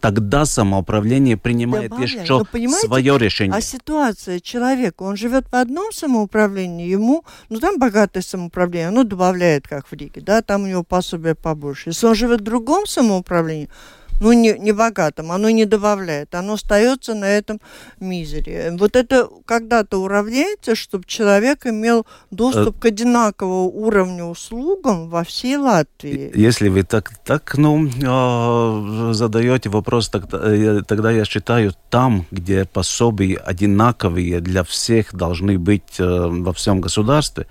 тогда 0.00 0.44
самоуправление 0.44 1.36
принимает 1.36 1.90
Добавляю. 1.90 2.22
еще 2.22 2.44
свое 2.80 3.18
решение. 3.18 3.56
А 3.56 3.60
ситуация 3.60 4.40
человека 4.40 4.62
человек, 4.62 5.00
он 5.00 5.16
живет 5.16 5.44
в 5.50 5.54
одном 5.54 5.92
самоуправлении, 5.92 6.21
ему, 6.90 7.24
ну 7.48 7.60
там 7.60 7.78
богатое 7.78 8.22
самоуправление, 8.22 8.88
оно 8.88 9.04
добавляет, 9.04 9.66
как 9.66 9.86
в 9.86 9.92
Риге, 9.92 10.20
да, 10.20 10.42
там 10.42 10.64
у 10.64 10.66
него 10.66 10.82
пособие 10.82 11.34
побольше. 11.34 11.90
Если 11.90 12.06
он 12.06 12.14
живет 12.14 12.40
в 12.40 12.44
другом 12.44 12.86
самоуправлении, 12.86 13.68
ну, 14.22 14.32
не, 14.32 14.58
не 14.58 14.72
богатым, 14.72 15.32
оно 15.32 15.50
не 15.50 15.64
добавляет, 15.64 16.34
оно 16.34 16.52
остается 16.54 17.14
на 17.14 17.24
этом 17.24 17.60
мизере. 18.00 18.72
Вот 18.78 18.96
это 18.96 19.28
когда-то 19.44 19.98
уравняется, 19.98 20.74
чтобы 20.74 21.04
человек 21.06 21.66
имел 21.66 22.06
доступ 22.30 22.78
к 22.78 22.84
одинаковому 22.84 23.68
уровню 23.68 24.26
услугам 24.26 25.08
во 25.08 25.24
всей 25.24 25.56
Латвии. 25.56 26.30
Если 26.34 26.68
вы 26.68 26.84
так, 26.84 27.10
так 27.24 27.58
ну, 27.58 27.88
а, 28.04 29.10
задаете 29.12 29.68
вопрос, 29.68 30.08
тогда, 30.08 30.38
э, 30.42 30.82
тогда 30.86 31.10
я 31.10 31.24
считаю, 31.24 31.72
там, 31.90 32.24
где 32.30 32.64
пособия 32.64 33.38
одинаковые 33.38 34.40
для 34.40 34.62
всех 34.62 35.14
должны 35.14 35.58
быть 35.58 35.98
э, 35.98 36.28
во 36.30 36.52
всем 36.52 36.80
государстве, 36.80 37.46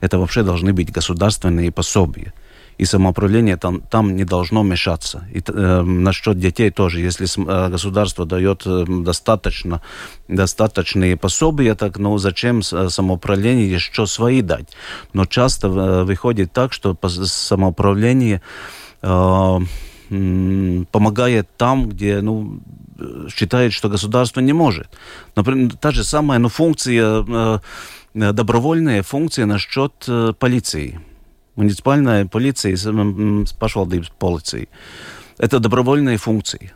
это 0.00 0.18
вообще 0.18 0.42
должны 0.42 0.72
быть 0.72 0.92
государственные 0.92 1.72
пособия 1.72 2.32
и 2.78 2.84
самоуправление 2.84 3.56
там, 3.56 3.80
там 3.80 4.16
не 4.16 4.24
должно 4.24 4.62
мешаться. 4.62 5.24
И 5.32 5.42
э, 5.46 5.82
насчет 5.82 6.38
детей 6.38 6.70
тоже, 6.70 7.00
если 7.00 7.26
э, 7.26 7.70
государство 7.70 8.24
дает 8.26 8.62
э, 8.66 8.84
достаточно, 8.88 9.80
достаточные 10.28 11.16
пособия, 11.16 11.74
так 11.74 11.98
ну 11.98 12.18
зачем 12.18 12.60
э, 12.60 12.88
самоуправление 12.88 13.70
еще 13.70 14.06
свои 14.06 14.42
дать? 14.42 14.76
Но 15.12 15.26
часто 15.26 15.68
выходит 15.68 16.52
так, 16.52 16.72
что 16.72 16.96
самоуправление 17.24 18.42
э, 19.02 19.58
помогает 20.92 21.48
там, 21.56 21.88
где 21.88 22.20
ну, 22.20 22.60
считает, 23.34 23.72
что 23.72 23.88
государство 23.88 24.40
не 24.40 24.52
может. 24.52 24.88
Например, 25.36 25.72
та 25.80 25.90
же 25.90 26.04
самая 26.04 26.38
ну, 26.38 26.48
функция, 26.48 27.24
э, 27.26 27.58
добровольная 28.32 29.02
функция 29.02 29.46
насчет 29.46 29.92
э, 30.08 30.32
полиции 30.38 31.00
муниципальная 31.56 32.26
полиция, 32.26 32.76
пошвaldības 33.58 34.12
полиции. 34.18 34.68
Это 35.38 35.58
добровольные 35.58 36.16
функции. 36.16 36.72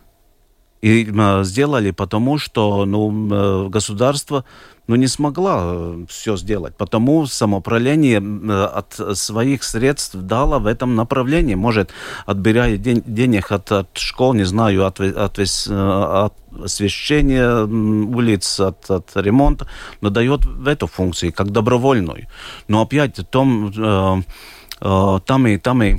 И 0.83 1.04
э, 1.04 1.45
сделали 1.45 1.90
потому, 1.90 2.38
что 2.38 2.85
ну, 2.85 3.11
э, 3.11 3.68
государство 3.68 4.45
ну, 4.87 4.97
не 4.97 5.09
смогла 5.09 5.62
э, 5.64 6.04
все 6.09 6.37
сделать. 6.37 6.76
Потому 6.76 7.26
самоуправление 7.26 8.23
от 8.66 9.18
своих 9.18 9.64
средств 9.64 10.14
дало 10.14 10.59
в 10.59 10.66
этом 10.66 10.95
направлении. 10.95 11.54
Может, 11.54 11.90
отбирая 12.26 12.76
день, 12.76 13.02
денег 13.06 13.52
от, 13.52 13.73
от 13.73 13.99
школ, 13.99 14.35
не 14.35 14.45
знаю, 14.45 14.85
от, 14.85 15.00
от, 15.00 15.38
от 15.38 16.35
освещения 16.64 17.64
улиц, 17.64 18.61
от, 18.61 18.90
от 18.90 19.11
ремонта, 19.16 19.66
но 20.00 20.11
дает 20.11 20.45
в 20.45 20.68
эту 20.68 20.87
функцию, 20.87 21.33
как 21.33 21.50
добровольную. 21.50 22.26
Но 22.68 22.83
опять 22.83 23.18
в 23.18 23.25
том 23.25 23.73
Э, 23.76 24.23
там 24.80 25.47
и, 25.47 25.58
там 25.58 25.82
и 25.82 25.99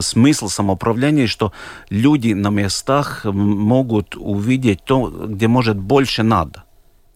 смысл 0.00 0.48
самоуправления, 0.48 1.26
что 1.26 1.52
люди 1.90 2.34
на 2.34 2.50
местах 2.50 3.24
могут 3.24 4.16
увидеть 4.16 4.84
то, 4.84 5.06
где 5.28 5.48
может 5.48 5.76
больше 5.76 6.22
надо. 6.22 6.64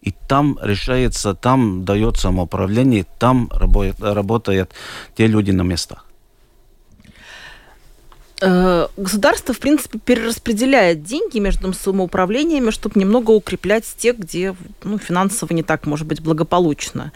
И 0.01 0.11
там 0.27 0.57
решается, 0.61 1.33
там 1.33 1.83
дает 1.85 2.17
самоуправление, 2.17 3.05
там 3.19 3.49
работает, 3.51 3.99
работают 3.99 4.71
те 5.15 5.27
люди 5.27 5.51
на 5.51 5.63
местах. 5.63 6.06
Э, 8.39 8.87
государство, 8.97 9.51
в 9.51 9.59
принципе, 9.59 9.97
перераспределяет 9.97 11.03
деньги 11.03 11.39
между 11.39 11.73
самоуправлениями, 11.73 12.69
чтобы 12.69 12.99
немного 12.99 13.31
укреплять 13.31 13.85
те, 13.97 14.11
где 14.11 14.55
ну, 14.83 14.99
финансово 14.99 15.53
не 15.53 15.63
так, 15.63 15.87
может 15.87 16.05
быть, 16.05 16.21
благополучно. 16.21 17.11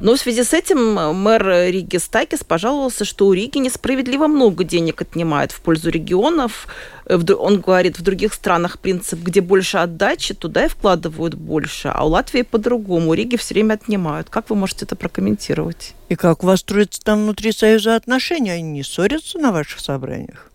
Но 0.00 0.14
в 0.14 0.18
связи 0.18 0.44
с 0.44 0.52
этим 0.52 0.94
мэр 1.16 1.70
Риги 1.70 1.96
Стакис 1.96 2.44
пожаловался, 2.44 3.06
что 3.06 3.26
у 3.26 3.32
Риги 3.32 3.56
несправедливо 3.56 4.26
много 4.26 4.64
денег 4.64 5.00
отнимают 5.00 5.50
в 5.50 5.62
пользу 5.62 5.88
регионов. 5.88 6.66
Он 7.08 7.60
говорит, 7.60 7.98
в 7.98 8.02
других 8.02 8.34
странах 8.34 8.78
принцип, 8.78 9.20
где 9.20 9.40
больше 9.40 9.78
отдачи, 9.78 10.34
туда 10.34 10.66
и 10.66 10.68
вкладывают 10.68 11.36
больше. 11.36 11.88
А 11.88 12.04
у 12.04 12.08
Латвии 12.08 12.42
по-другому. 12.42 13.14
Риги 13.14 13.36
все 13.36 13.54
время 13.54 13.74
отнимают. 13.74 14.28
Как 14.28 14.50
вы 14.50 14.56
можете 14.56 14.84
это 14.84 14.94
прокомментировать? 14.94 15.94
И 16.10 16.16
как 16.16 16.44
у 16.44 16.46
вас 16.46 16.60
строятся 16.60 17.00
там 17.02 17.22
внутри 17.22 17.52
Союза 17.52 17.96
отношения? 17.96 18.52
Они 18.52 18.62
не 18.62 18.82
ссорятся 18.82 19.38
на 19.38 19.52
ваших 19.52 19.80
собраниях? 19.80 20.50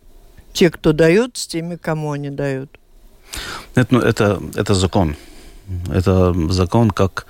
Те, 0.54 0.70
кто 0.70 0.94
дают, 0.94 1.38
с 1.38 1.48
теми, 1.48 1.76
кому 1.76 2.12
они 2.12 2.30
дают. 2.30 2.70
Это, 3.76 3.94
ну, 3.94 4.00
это, 4.00 4.42
это 4.56 4.74
закон. 4.74 5.16
Это 5.90 6.34
закон, 6.50 6.92
как, 6.92 7.26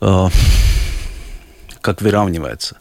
э, 0.00 0.28
как 1.80 2.00
выравнивается. 2.00 2.78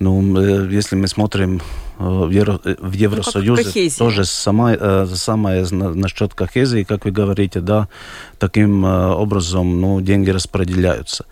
Ну, 0.00 0.68
если 0.70 0.96
мы 0.96 1.06
смотрим 1.06 1.60
э, 1.98 2.04
в, 2.04 2.30
Евро, 2.30 2.60
э, 2.64 2.76
в 2.78 2.92
Евросоюзе, 2.92 3.70
ну, 3.74 3.90
тоже 3.98 4.24
самое, 4.24 4.76
э, 4.80 5.06
самое 5.14 5.66
насчет 5.70 6.34
кохезии, 6.34 6.84
как 6.84 7.04
вы 7.04 7.10
говорите, 7.10 7.60
да, 7.60 7.88
таким 8.38 8.84
образом 8.84 9.80
ну, 9.80 10.00
деньги 10.00 10.30
распределяются. 10.30 11.24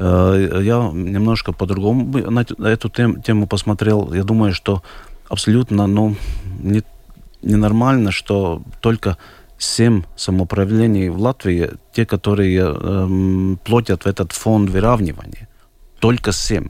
Я 0.00 0.90
немножко 0.94 1.52
по-другому 1.52 2.18
на 2.30 2.44
эту 2.68 2.88
тему 2.88 3.48
посмотрел. 3.48 4.14
Я 4.14 4.22
думаю, 4.22 4.54
что 4.54 4.84
абсолютно 5.28 5.86
ну, 5.86 6.16
не, 6.60 6.82
ненормально, 7.42 8.12
что 8.12 8.62
только 8.80 9.16
семь 9.58 10.02
самоуправлений 10.16 11.08
в 11.08 11.18
Латвии, 11.20 11.70
те, 11.92 12.06
которые 12.06 12.74
э, 12.74 13.56
платят 13.64 14.04
в 14.04 14.06
этот 14.06 14.32
фонд 14.32 14.70
выравнивания. 14.70 15.48
Только 16.00 16.32
семь. 16.32 16.68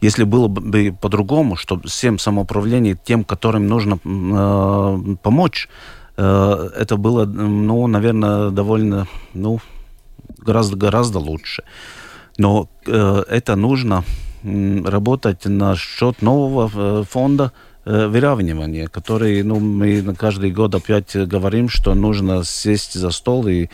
Если 0.00 0.24
было 0.24 0.48
бы 0.48 0.96
по-другому, 1.00 1.56
что 1.56 1.80
семь 1.86 2.18
самоуправлений 2.18 2.96
тем, 3.04 3.24
которым 3.24 3.66
нужно 3.66 3.98
э, 4.04 5.16
помочь, 5.22 5.68
э, 6.16 6.70
это 6.76 6.96
было, 6.96 7.24
ну, 7.26 7.86
наверное, 7.86 8.50
довольно, 8.50 9.06
ну, 9.34 9.60
гораздо, 10.38 10.76
гораздо 10.76 11.18
лучше. 11.18 11.64
Но 12.38 12.68
э, 12.86 13.24
это 13.28 13.56
нужно 13.56 14.04
работать 14.42 15.44
на 15.44 15.76
счет 15.76 16.22
нового 16.22 16.70
э, 16.72 17.04
фонда, 17.04 17.52
Э, 17.86 18.08
выравнивание, 18.08 18.88
который, 18.88 19.42
ну, 19.42 19.58
мы 19.58 20.02
каждый 20.14 20.50
год 20.50 20.74
опять 20.74 21.16
говорим, 21.16 21.70
что 21.70 21.94
нужно 21.94 22.44
сесть 22.44 22.92
за 22.92 23.10
стол 23.10 23.46
и 23.46 23.70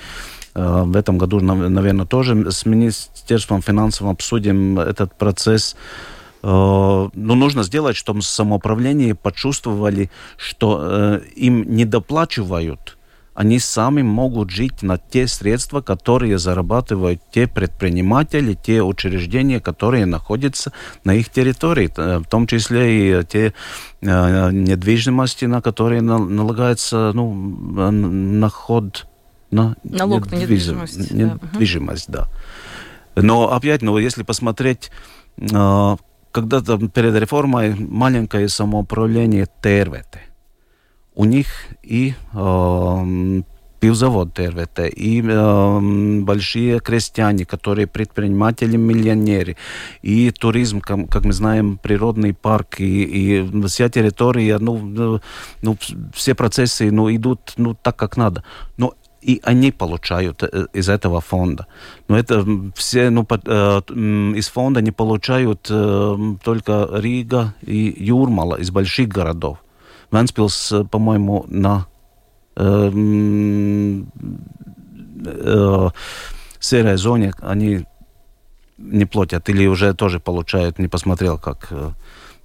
э, 0.54 0.82
в 0.84 0.96
этом 0.96 1.18
году, 1.18 1.40
наверное, 1.40 2.06
тоже 2.06 2.52
с 2.52 2.64
Министерством 2.66 3.62
финансов 3.62 4.06
обсудим 4.06 4.78
этот 4.78 5.12
процесс. 5.18 5.74
Э, 6.44 6.46
ну, 7.12 7.34
нужно 7.34 7.64
сделать, 7.64 7.96
чтобы 7.96 8.22
самоуправление 8.22 9.16
почувствовали, 9.16 10.08
что 10.36 11.20
им 11.34 11.64
не 11.74 11.84
доплачивают 11.84 12.95
они 13.36 13.58
сами 13.58 14.00
могут 14.00 14.50
жить 14.50 14.82
на 14.82 14.96
те 14.96 15.28
средства, 15.28 15.82
которые 15.82 16.38
зарабатывают 16.38 17.20
те 17.30 17.46
предприниматели, 17.46 18.54
те 18.54 18.82
учреждения, 18.82 19.60
которые 19.60 20.06
находятся 20.06 20.72
на 21.04 21.14
их 21.14 21.28
территории, 21.28 21.90
в 21.94 22.24
том 22.24 22.46
числе 22.46 23.20
и 23.20 23.24
те 23.24 23.52
э, 24.00 24.50
недвижимости, 24.50 25.44
на 25.44 25.60
которые 25.60 26.00
налагается 26.00 27.12
ну, 27.14 27.34
на 27.34 28.48
ход 28.48 29.06
на 29.50 29.76
Налог 29.84 30.32
недвижимость, 30.32 30.98
недвижимость, 30.98 31.10
да. 31.10 31.48
недвижимость, 31.52 32.10
да. 32.10 32.28
Но 33.16 33.52
опять, 33.52 33.82
ну, 33.82 33.98
если 33.98 34.22
посмотреть, 34.22 34.90
э, 35.38 35.96
когда-то 36.32 36.78
перед 36.88 37.14
реформой 37.14 37.74
маленькое 37.74 38.48
самоуправление 38.48 39.46
ТРВТ, 39.60 40.25
у 41.16 41.24
них 41.24 41.46
и 41.82 42.14
э, 42.34 43.42
пивзавод 43.80 44.34
ТРВТ, 44.34 44.80
и 44.94 45.22
э, 45.26 46.20
большие 46.22 46.80
крестьяне, 46.80 47.44
которые 47.44 47.86
предприниматели, 47.86 48.76
миллионеры, 48.76 49.56
и 50.02 50.30
туризм, 50.30 50.80
как, 50.80 51.08
как 51.08 51.24
мы 51.24 51.32
знаем, 51.32 51.78
природный 51.78 52.34
парк, 52.34 52.80
и, 52.80 53.02
и 53.02 53.66
вся 53.66 53.88
территория, 53.88 54.58
ну, 54.58 55.20
ну, 55.62 55.76
все 56.14 56.34
процессы 56.34 56.90
ну, 56.90 57.14
идут 57.14 57.54
ну, 57.56 57.74
так, 57.74 57.96
как 57.96 58.16
надо. 58.16 58.44
Но 58.76 58.94
и 59.22 59.40
они 59.42 59.72
получают 59.72 60.42
э, 60.42 60.66
из 60.74 60.88
этого 60.88 61.20
фонда. 61.20 61.66
Но 62.08 62.16
это 62.18 62.44
все 62.74 63.10
ну, 63.10 63.26
э, 63.28 63.80
из 64.36 64.48
фонда 64.48 64.80
не 64.80 64.92
получают 64.92 65.66
э, 65.70 66.16
только 66.44 66.88
Рига 66.92 67.54
и 67.62 67.94
Юрмала 67.98 68.56
из 68.56 68.70
больших 68.70 69.08
городов. 69.08 69.58
Венспилс, 70.10 70.72
по-моему, 70.90 71.44
на 71.48 71.86
э, 72.56 72.90
э, 75.24 75.90
серой 76.60 76.96
зоне 76.96 77.32
они 77.40 77.86
не 78.78 79.04
платят 79.04 79.48
или 79.48 79.66
уже 79.66 79.94
тоже 79.94 80.20
получают, 80.20 80.78
не 80.78 80.88
посмотрел 80.88 81.38
как. 81.38 81.72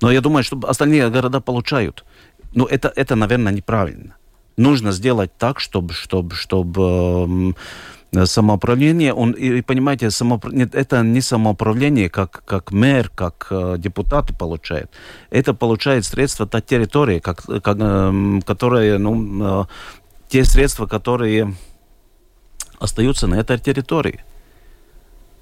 Но 0.02 0.12
я 0.12 0.22
думаю, 0.22 0.44
что 0.44 0.60
остальные 0.68 1.10
города 1.10 1.42
получают. 1.42 2.06
Но 2.54 2.66
это, 2.66 2.92
это 2.96 3.16
наверное, 3.16 3.54
неправильно 3.54 4.16
нужно 4.58 4.92
сделать 4.92 5.32
так, 5.38 5.60
чтобы, 5.60 5.94
чтобы, 5.94 6.36
чтобы 6.36 6.82
э, 6.82 7.54
самоуправление, 8.14 9.14
он, 9.14 9.32
и, 9.32 9.62
понимаете, 9.62 10.12
самоуп... 10.12 10.46
Нет, 10.52 10.76
это 10.76 11.02
не 11.02 11.22
самоуправление, 11.22 12.10
как, 12.10 12.44
как 12.46 12.72
мэр, 12.72 13.10
как 13.10 13.48
э, 13.52 13.76
депутаты 13.78 14.34
получают. 14.34 14.92
Это 15.30 15.54
получает 15.54 16.06
средства 16.06 16.46
та 16.46 16.62
территории, 16.62 17.20
как, 17.20 17.44
как, 17.44 17.78
э, 17.80 18.40
которые, 18.46 18.98
ну, 18.98 19.62
э, 19.62 19.66
те 20.28 20.44
средства, 20.44 20.88
которые 20.88 21.56
остаются 22.80 23.28
на 23.28 23.36
этой 23.36 23.58
территории. 23.60 24.24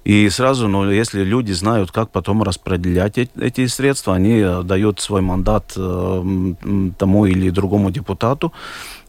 И 0.04 0.30
сразу, 0.30 0.66
ну, 0.68 0.90
если 0.90 1.22
люди 1.24 1.52
знают, 1.52 1.90
как 1.90 2.10
потом 2.10 2.42
распределять 2.42 3.18
эти 3.18 3.66
средства, 3.66 4.14
они 4.14 4.40
э, 4.40 4.62
дают 4.62 5.00
свой 5.00 5.20
мандат 5.20 5.72
э, 5.76 6.54
тому 6.98 7.26
или 7.26 7.50
другому 7.50 7.90
депутату, 7.90 8.52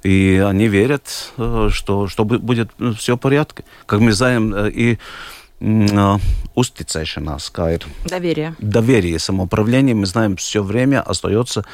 и 0.03 0.43
они 0.45 0.67
верят, 0.67 1.31
э, 1.37 1.69
что, 1.71 2.07
что 2.07 2.23
будет 2.25 2.71
все 2.97 3.15
в 3.15 3.19
порядке. 3.19 3.63
Как 3.85 3.99
мы 3.99 4.11
знаем, 4.13 4.53
и 4.67 4.97
uzticēšanās, 6.55 7.51
kā 7.53 7.67
ir 7.75 7.85
доверие. 8.09 8.55
Доверие 8.59 9.19
самоуправление, 9.19 9.93
мы 9.93 10.07
знаем, 10.07 10.35
все 10.35 10.63
время 10.63 11.01
остается 11.01 11.65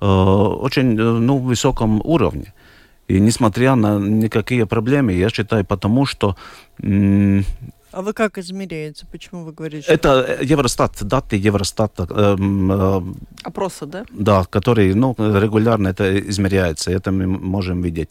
э, 0.00 0.06
очень 0.06 0.96
ну, 0.96 1.36
высоком 1.36 2.00
уровне. 2.02 2.54
И 3.08 3.20
несмотря 3.20 3.74
на 3.74 3.98
никакие 3.98 4.66
проблемы, 4.66 5.12
я 5.12 5.28
считаю, 5.28 5.64
потому 5.64 6.06
что 6.06 6.34
а 7.96 8.02
вы 8.02 8.12
как 8.12 8.38
измеряете? 8.38 9.06
Почему 9.10 9.44
вы 9.44 9.52
говорите? 9.52 9.92
Это 9.92 10.38
Евростат, 10.42 11.02
даты 11.02 11.36
Евростата. 11.48 12.06
Эм, 12.10 12.70
э, 12.72 13.02
Опроса, 13.42 13.86
да? 13.86 14.04
Да, 14.10 14.44
который 14.44 14.94
ну, 14.94 15.14
регулярно 15.18 15.88
это 15.88 16.04
измеряется, 16.30 16.90
это 16.90 17.10
мы 17.10 17.26
можем 17.26 17.82
видеть. 17.82 18.10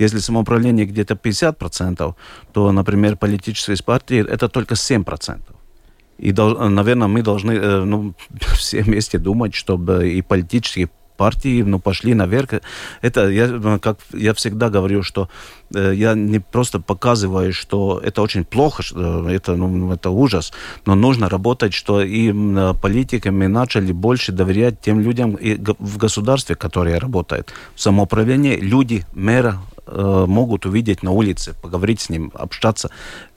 Если 0.00 0.18
самоуправление 0.18 0.84
где-то 0.84 1.14
50%, 1.14 2.14
то, 2.52 2.72
например, 2.72 3.16
политические 3.16 3.76
партии 3.84 4.18
это 4.18 4.48
только 4.48 4.74
7%. 4.74 5.40
И, 6.18 6.32
наверное, 6.32 7.08
мы 7.08 7.22
должны 7.22 7.52
э, 7.52 7.84
ну, 7.84 8.14
все 8.56 8.82
вместе 8.82 9.18
думать, 9.18 9.54
чтобы 9.54 10.10
и 10.10 10.22
политические 10.22 10.88
партии 11.20 11.62
ну, 11.62 11.78
пошли 11.78 12.14
наверх. 12.14 12.62
Это 13.02 13.28
я, 13.28 13.78
как 13.78 13.98
я 14.14 14.32
всегда 14.32 14.70
говорю, 14.70 15.02
что 15.02 15.28
э, 15.74 15.92
я 15.94 16.14
не 16.14 16.40
просто 16.40 16.80
показываю, 16.80 17.52
что 17.52 18.00
это 18.02 18.22
очень 18.22 18.44
плохо, 18.44 18.82
что 18.82 19.28
это, 19.28 19.56
ну, 19.56 19.92
это 19.92 20.08
ужас, 20.10 20.52
но 20.86 20.94
нужно 20.94 21.28
работать, 21.28 21.74
что 21.74 22.00
и 22.00 22.32
политиками 22.80 23.48
начали 23.48 23.92
больше 23.92 24.32
доверять 24.32 24.80
тем 24.80 25.00
людям 25.00 25.36
в 25.78 25.98
государстве, 25.98 26.54
которые 26.54 26.98
работают. 26.98 27.52
В 27.74 27.80
самоуправлении 27.80 28.56
люди, 28.56 29.04
мэра 29.14 29.54
э, 29.86 30.24
могут 30.26 30.66
увидеть 30.66 31.02
на 31.02 31.10
улице, 31.10 31.54
поговорить 31.62 32.00
с 32.00 32.10
ним, 32.10 32.30
общаться 32.34 32.88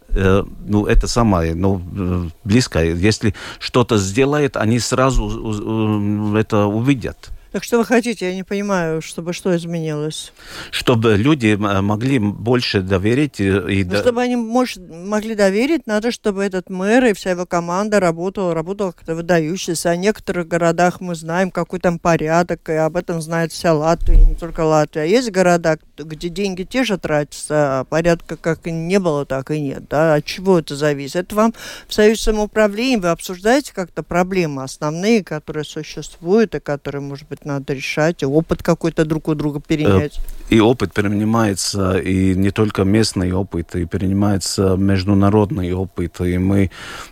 э, 0.10 0.44
ну, 0.68 0.86
это 0.86 1.08
самое, 1.08 1.56
ну, 1.56 1.82
э, 1.98 2.30
близкое. 2.46 2.96
Если 2.96 3.34
что-то 3.60 3.98
сделает, 3.98 4.58
они 4.58 4.80
сразу 4.80 5.24
э, 5.26 6.40
это 6.40 6.66
увидят. 6.66 7.30
Так 7.54 7.64
что 7.64 7.78
вы 7.78 7.86
хотите, 7.86 8.26
я 8.30 8.34
не 8.34 8.42
понимаю, 8.42 9.00
чтобы 9.04 9.32
что 9.32 9.56
изменилось? 9.56 10.34
Чтобы 10.72 11.18
люди 11.18 11.54
могли 11.54 12.18
больше 12.18 12.82
доверить. 12.82 13.40
И, 13.40 13.86
ну. 13.86 13.96
Чтобы 13.96 14.24
они 14.24 14.36
может, 14.36 14.82
могли 14.90 15.36
доверить, 15.36 15.86
надо, 15.86 16.10
чтобы 16.10 16.44
этот 16.44 16.72
мэр 16.72 17.06
и 17.06 17.14
вся 17.14 17.30
его 17.30 17.46
команда 17.46 18.00
работала, 18.00 18.56
работала 18.56 18.92
как-то 18.92 19.14
выдающаяся. 19.14 19.92
О 19.92 19.96
некоторых 19.96 20.48
городах 20.48 21.00
мы 21.00 21.14
знаем, 21.14 21.52
какой 21.52 21.80
там 21.80 22.00
порядок, 22.00 22.68
и 22.70 22.74
об 22.74 22.98
этом 22.98 23.22
знает 23.22 23.52
вся 23.52 23.72
Латвия, 23.72 24.18
не 24.18 24.34
только 24.34 24.62
Латвия. 24.62 25.04
А 25.04 25.06
есть 25.06 25.30
города, 25.30 25.78
где 25.96 26.30
деньги 26.30 26.64
те 26.64 26.84
же 26.84 26.98
тратятся, 26.98 27.82
а 27.82 27.84
порядка 27.84 28.36
как 28.36 28.66
и 28.66 28.72
не 28.72 28.98
было, 28.98 29.28
так 29.28 29.52
и 29.52 29.62
нет. 29.62 29.84
Да? 29.92 30.16
От 30.16 30.26
чего 30.26 30.58
это 30.58 30.76
зависит? 30.76 31.18
Это 31.18 31.36
вам 31.36 31.54
в 31.88 31.94
Союзе 31.94 32.20
самоуправления 32.20 32.98
вы 32.98 33.10
обсуждаете 33.10 33.74
как-то 33.76 34.02
проблемы 34.02 34.64
основные, 34.64 35.24
которые 35.24 35.66
существуют, 35.66 36.56
и 36.56 36.60
которые, 36.60 37.02
может 37.04 37.28
быть, 37.30 37.42
надо 37.46 37.74
решать, 37.74 38.24
опыт 38.24 38.64
какой-то 38.64 39.06
друг 39.06 39.28
у 39.28 39.36
друга 39.36 39.60
перенять. 39.60 40.20
И 40.50 40.60
опыт 40.60 40.94
перенимается, 40.94 41.98
и 41.98 42.36
не 42.36 42.52
только 42.52 42.84
местный 42.84 43.32
опыт, 43.32 43.76
и 43.76 43.86
перенимается 43.86 44.76
международный 44.78 45.74
опыт. 45.74 46.22
И 46.22 46.38
мы, 46.38 46.70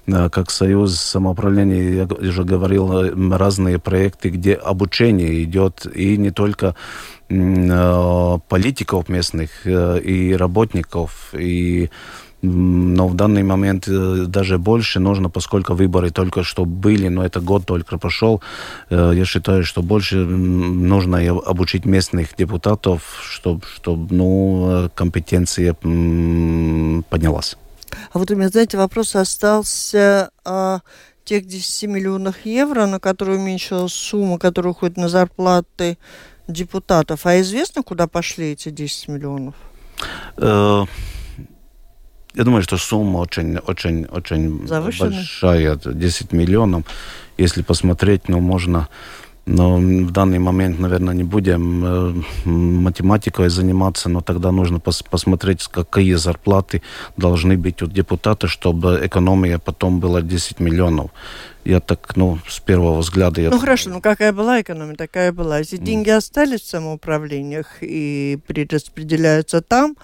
э, 0.08 0.30
как 0.30 0.52
Союз 0.52 1.00
самоуправления, 1.00 1.94
я 1.94 2.30
уже 2.30 2.44
говорил, 2.44 2.91
э, 2.91 3.38
разные 3.38 3.80
проекты, 3.80 4.30
где 4.30 4.54
обучение 4.54 5.44
идет, 5.44 5.88
и 5.96 6.17
не 6.17 6.32
только 6.32 6.76
э, 7.30 8.38
политиков 8.50 9.10
местных, 9.10 9.65
и 9.65 10.36
работников, 10.38 11.34
и 11.34 11.89
но 12.41 13.08
в 13.08 13.15
данный 13.15 13.43
момент 13.43 13.88
э, 13.88 14.25
даже 14.27 14.58
больше 14.58 14.99
нужно, 14.99 15.30
поскольку 15.30 15.73
выборы 15.73 16.10
только 16.10 16.43
что 16.43 16.65
были, 16.65 17.08
но 17.08 17.23
это 17.23 17.39
год 17.39 17.65
только 17.65 17.97
прошел. 17.97 18.41
Э, 18.89 19.12
я 19.15 19.25
считаю, 19.25 19.63
что 19.63 19.82
больше 19.82 20.15
нужно 20.15 21.19
обучить 21.45 21.86
местных 21.86 22.36
депутатов, 22.36 23.01
чтобы, 23.23 23.62
чтобы 23.75 24.15
ну, 24.15 24.89
компетенция 24.95 25.73
поднялась. 27.10 27.58
А 28.13 28.19
вот 28.19 28.32
у 28.32 28.36
меня, 28.36 28.49
знаете, 28.49 28.77
вопрос 28.77 29.15
остался 29.15 30.32
о 30.45 30.80
тех 31.23 31.45
10 31.45 31.89
миллионах 31.89 32.45
евро, 32.45 32.86
на 32.86 32.99
которые 32.99 33.39
уменьшилась 33.39 33.93
сумма, 33.93 34.38
которая 34.39 34.71
уходит 34.71 34.97
на 34.97 35.10
зарплаты 35.10 35.97
депутатов. 36.47 37.25
А 37.25 37.39
известно, 37.41 37.84
куда 37.84 38.08
пошли 38.08 38.51
эти 38.51 38.69
10 38.69 39.08
миллионов? 39.10 39.56
Я 42.34 42.44
думаю, 42.44 42.63
что 42.63 42.78
сумма 42.78 43.20
очень, 43.20 43.58
очень, 43.58 44.06
очень 44.06 44.67
большая, 44.67 45.76
10 45.76 46.32
миллионов. 46.34 46.84
Если 47.38 47.62
посмотреть, 47.62 48.30
ну, 48.30 48.39
можно... 48.39 48.88
Но 49.48 49.78
в 49.78 50.12
данный 50.12 50.38
момент, 50.38 50.80
наверное, 50.80 51.15
не 51.15 51.24
будем 51.24 51.84
э, 51.84 52.13
математикой 52.46 53.50
заниматься, 53.50 54.08
но 54.08 54.22
тогда 54.22 54.52
нужно 54.52 54.80
пос 54.80 55.02
посмотреть, 55.02 55.67
какие 55.67 56.13
зарплаты 56.13 56.84
должны 57.17 57.58
быть 57.58 57.82
у 57.82 57.88
депутата, 57.88 58.48
чтобы 58.48 59.02
экономия 59.04 59.58
потом 59.58 60.00
была 60.00 60.22
10 60.22 60.60
миллионов. 60.60 61.10
Я 61.65 61.80
так, 61.80 62.15
ну, 62.15 62.38
с 62.48 62.60
первого 62.60 63.00
взгляда... 63.00 63.41
Я 63.41 63.50
ну, 63.50 63.60
хорошо, 63.60 63.89
ну, 63.89 64.00
какая 64.00 64.32
была 64.32 64.62
экономия, 64.62 64.96
такая 64.96 65.32
была. 65.32 65.58
Если 65.58 65.80
mm. 65.80 65.84
деньги 65.84 66.10
остались 66.12 66.62
в 66.62 66.67
самоуправлениях 66.67 67.78
и 67.82 68.38
перераспределяются 68.48 69.62
там, 69.62 69.96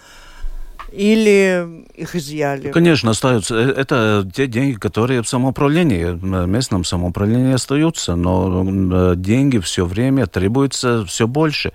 или 0.98 1.86
их 1.96 2.16
изъяли? 2.16 2.72
Конечно, 2.72 3.12
остаются. 3.12 3.56
Э, 3.56 3.72
это 3.72 4.28
те 4.34 4.48
деньги, 4.48 4.74
которые 4.74 5.22
в 5.22 5.28
самоуправлении, 5.28 6.06
в 6.06 6.48
местном 6.48 6.84
самоуправлении 6.84 7.54
остаются, 7.54 8.16
но 8.16 8.66
э, 8.66 9.14
деньги 9.16 9.60
все 9.60 9.86
время 9.86 10.26
требуется 10.26 11.06
все 11.06 11.28
больше. 11.28 11.72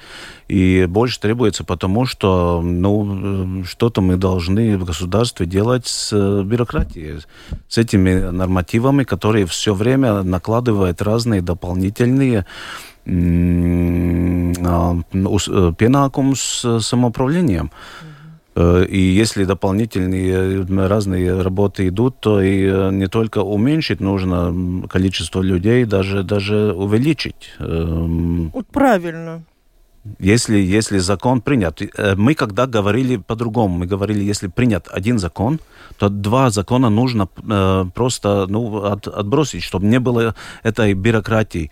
И 0.49 0.87
больше 0.89 1.21
требуется 1.21 1.65
потому, 1.65 2.05
что 2.05 2.61
ну, 2.63 3.65
что-то 3.65 4.01
мы 4.01 4.17
должны 4.17 4.77
в 4.77 4.85
государстве 4.85 5.47
делать 5.47 5.87
с 5.87 6.13
э, 6.13 6.43
бюрократией, 6.43 7.21
с 7.69 7.79
этими 7.79 8.31
нормативами, 8.31 9.05
которые 9.05 9.47
все 9.47 9.73
время 9.73 10.23
накладывают 10.23 11.01
разные 11.01 11.43
дополнительные 11.43 12.45
а, 13.05 13.11
pienākumus 15.13 16.81
самоуправлением. 16.81 17.67
Mm. 17.67 18.12
Э, 18.55 18.85
и 18.89 18.99
если 18.99 19.45
дополнительные 19.45 20.65
разные 20.87 21.41
работы 21.41 21.89
идут, 21.89 22.21
то 22.21 22.41
и 22.41 22.91
не 22.93 23.07
только 23.09 23.39
уменьшить 23.39 24.01
нужно 24.01 24.87
количество 24.89 25.43
людей, 25.43 25.85
даже, 25.85 26.23
даже 26.23 26.73
увеличить. 26.73 27.51
Эм, 27.59 28.51
вот 28.51 28.67
правильно. 28.67 29.43
Если, 30.19 30.59
если 30.59 30.99
закон 30.99 31.41
принят. 31.41 31.81
Мы 32.17 32.35
когда 32.35 32.67
говорили 32.67 33.19
по-другому, 33.19 33.79
мы 33.79 33.87
говорили, 33.87 34.25
если 34.25 34.49
принят 34.49 34.89
один 34.91 35.19
закон, 35.21 35.61
то 35.97 36.09
два 36.09 36.51
закона 36.51 36.91
нужно 36.91 37.29
э, 37.49 37.85
просто 37.95 38.47
ну, 38.49 38.83
от, 38.85 39.07
отбросить, 39.07 39.63
чтобы 39.63 39.87
не 39.87 40.01
было 40.01 40.35
этой 40.65 40.95
бюрократии. 40.95 41.71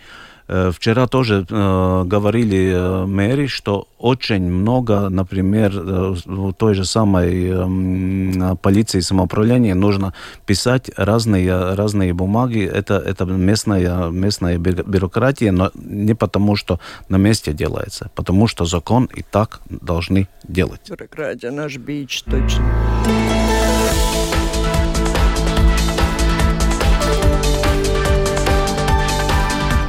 Э, 0.52 0.72
вчера 0.72 1.06
тоже 1.06 1.46
э, 1.48 2.02
говорили 2.06 2.72
э, 2.74 3.06
мэри, 3.06 3.46
что 3.46 3.86
очень 3.98 4.42
много, 4.50 5.08
например, 5.08 5.72
э, 5.76 6.14
в 6.24 6.52
той 6.54 6.74
же 6.74 6.84
самой 6.84 7.50
э, 7.52 8.56
полиции 8.56 8.98
самоуправления 8.98 9.76
нужно 9.76 10.12
писать 10.46 10.90
разные, 10.96 11.74
разные 11.74 12.12
бумаги. 12.12 12.64
Это, 12.64 12.94
это 12.94 13.26
местная, 13.26 14.10
местная 14.10 14.58
бюрократия, 14.58 15.52
но 15.52 15.70
не 15.74 16.14
потому, 16.14 16.56
что 16.56 16.80
на 17.08 17.16
месте 17.16 17.52
делается, 17.52 18.10
потому 18.16 18.48
что 18.48 18.64
закон 18.64 19.04
и 19.04 19.22
так 19.22 19.60
должны 19.68 20.26
делать. 20.48 20.90
Бюрократия 20.90 21.52
наш 21.52 21.76
бич, 21.76 22.24
точно. 22.24 22.64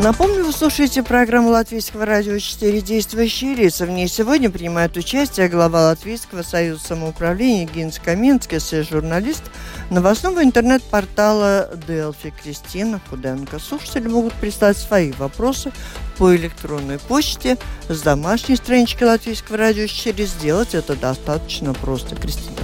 Напомню, 0.01 0.40
вы 0.51 0.57
слушаете 0.57 1.01
программу 1.01 1.51
Латвийского 1.51 2.05
радио 2.05 2.37
4 2.37 2.81
«Действующие 2.81 3.55
лица». 3.55 3.85
В 3.85 3.89
ней 3.89 4.09
сегодня 4.09 4.49
принимает 4.49 4.97
участие 4.97 5.47
глава 5.47 5.83
Латвийского 5.83 6.41
союза 6.41 6.87
самоуправления 6.87 7.65
Гинс 7.65 7.99
Каминский, 7.99 8.59
журналист 8.83 9.43
новостного 9.89 10.43
интернет-портала 10.43 11.69
Делфи 11.87 12.33
Кристина 12.43 12.99
Худенко. 13.09 13.59
Слушатели 13.59 14.09
могут 14.09 14.33
прислать 14.33 14.77
свои 14.77 15.13
вопросы 15.13 15.71
по 16.17 16.35
электронной 16.35 16.99
почте 16.99 17.57
с 17.87 18.01
домашней 18.01 18.57
странички 18.57 19.05
Латвийского 19.05 19.57
радио 19.57 19.87
4. 19.87 20.25
Сделать 20.25 20.75
это 20.75 20.97
достаточно 20.97 21.73
просто. 21.73 22.17
Кристина. 22.17 22.57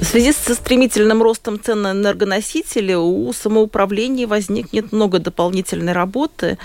В 0.00 0.04
связи 0.04 0.32
со 0.32 0.54
стремительным 0.54 1.22
ростом 1.22 1.58
цен 1.60 1.82
на 1.82 1.92
энергоносители 1.92 2.94
у 2.94 3.32
самоуправления 3.32 4.28
возникнет 4.28 4.92
много 4.92 5.18
дополнительной 5.18 5.94
работы. 5.94 6.58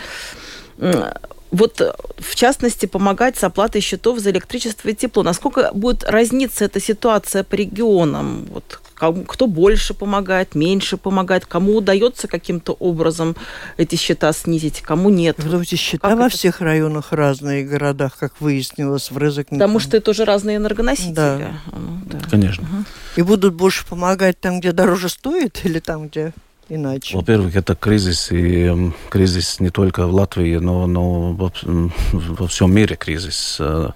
Вот, 1.52 1.82
в 2.18 2.36
частности, 2.36 2.86
помогать 2.86 3.38
с 3.38 3.44
оплатой 3.44 3.82
счетов 3.82 4.20
за 4.20 4.32
электричество 4.32 4.88
и 4.88 4.96
тепло. 4.96 5.22
Насколько 5.22 5.72
будет 5.74 6.06
разниться 6.06 6.64
эта 6.64 6.80
ситуация 6.80 7.44
по 7.44 7.56
регионам? 7.56 8.48
Вот, 8.54 8.80
кто 9.28 9.48
больше 9.48 9.94
помогает, 9.94 10.56
меньше 10.56 10.96
помогает, 10.96 11.46
кому 11.46 11.76
удается 11.76 12.30
каким-то 12.30 12.72
образом 12.74 13.36
эти 13.76 13.96
счета 13.96 14.32
снизить, 14.32 14.80
кому 14.80 15.10
нет. 15.10 15.36
Потому 15.36 15.66
что 15.66 15.76
счета 15.76 16.08
как 16.08 16.18
во 16.18 16.28
это? 16.28 16.38
всех 16.38 16.62
районах 16.62 17.12
разные, 17.12 17.66
городах, 17.66 18.18
как 18.18 18.40
выяснилось, 18.40 19.12
в 19.12 19.18
Резекне. 19.18 19.58
Потому 19.58 19.80
что 19.80 19.98
это 19.98 20.12
уже 20.12 20.24
разные 20.24 20.56
энергоносители. 20.56 21.14
Да. 21.14 21.54
Ну, 21.74 22.02
да. 22.06 22.20
Конечно. 22.30 22.64
Угу. 22.64 22.86
И 23.18 23.22
будут 23.24 23.56
больше 23.56 23.86
помогать 23.86 24.40
там, 24.40 24.62
где 24.62 24.72
дороже 24.72 25.10
стоит, 25.10 25.60
или 25.66 25.80
там, 25.80 26.08
где 26.08 26.34
иначе? 26.76 27.16
Во-первых, 27.16 27.56
это 27.56 27.76
кризис, 27.76 28.32
и 28.32 28.92
кризис 29.10 29.60
не 29.60 29.70
только 29.70 30.08
в 30.08 30.14
Латвии, 30.14 30.58
но, 30.58 30.88
но 30.88 31.34
во, 31.34 32.48
всем 32.48 32.74
мире 32.74 32.96
кризис. 32.96 33.58
Э, 33.60 33.90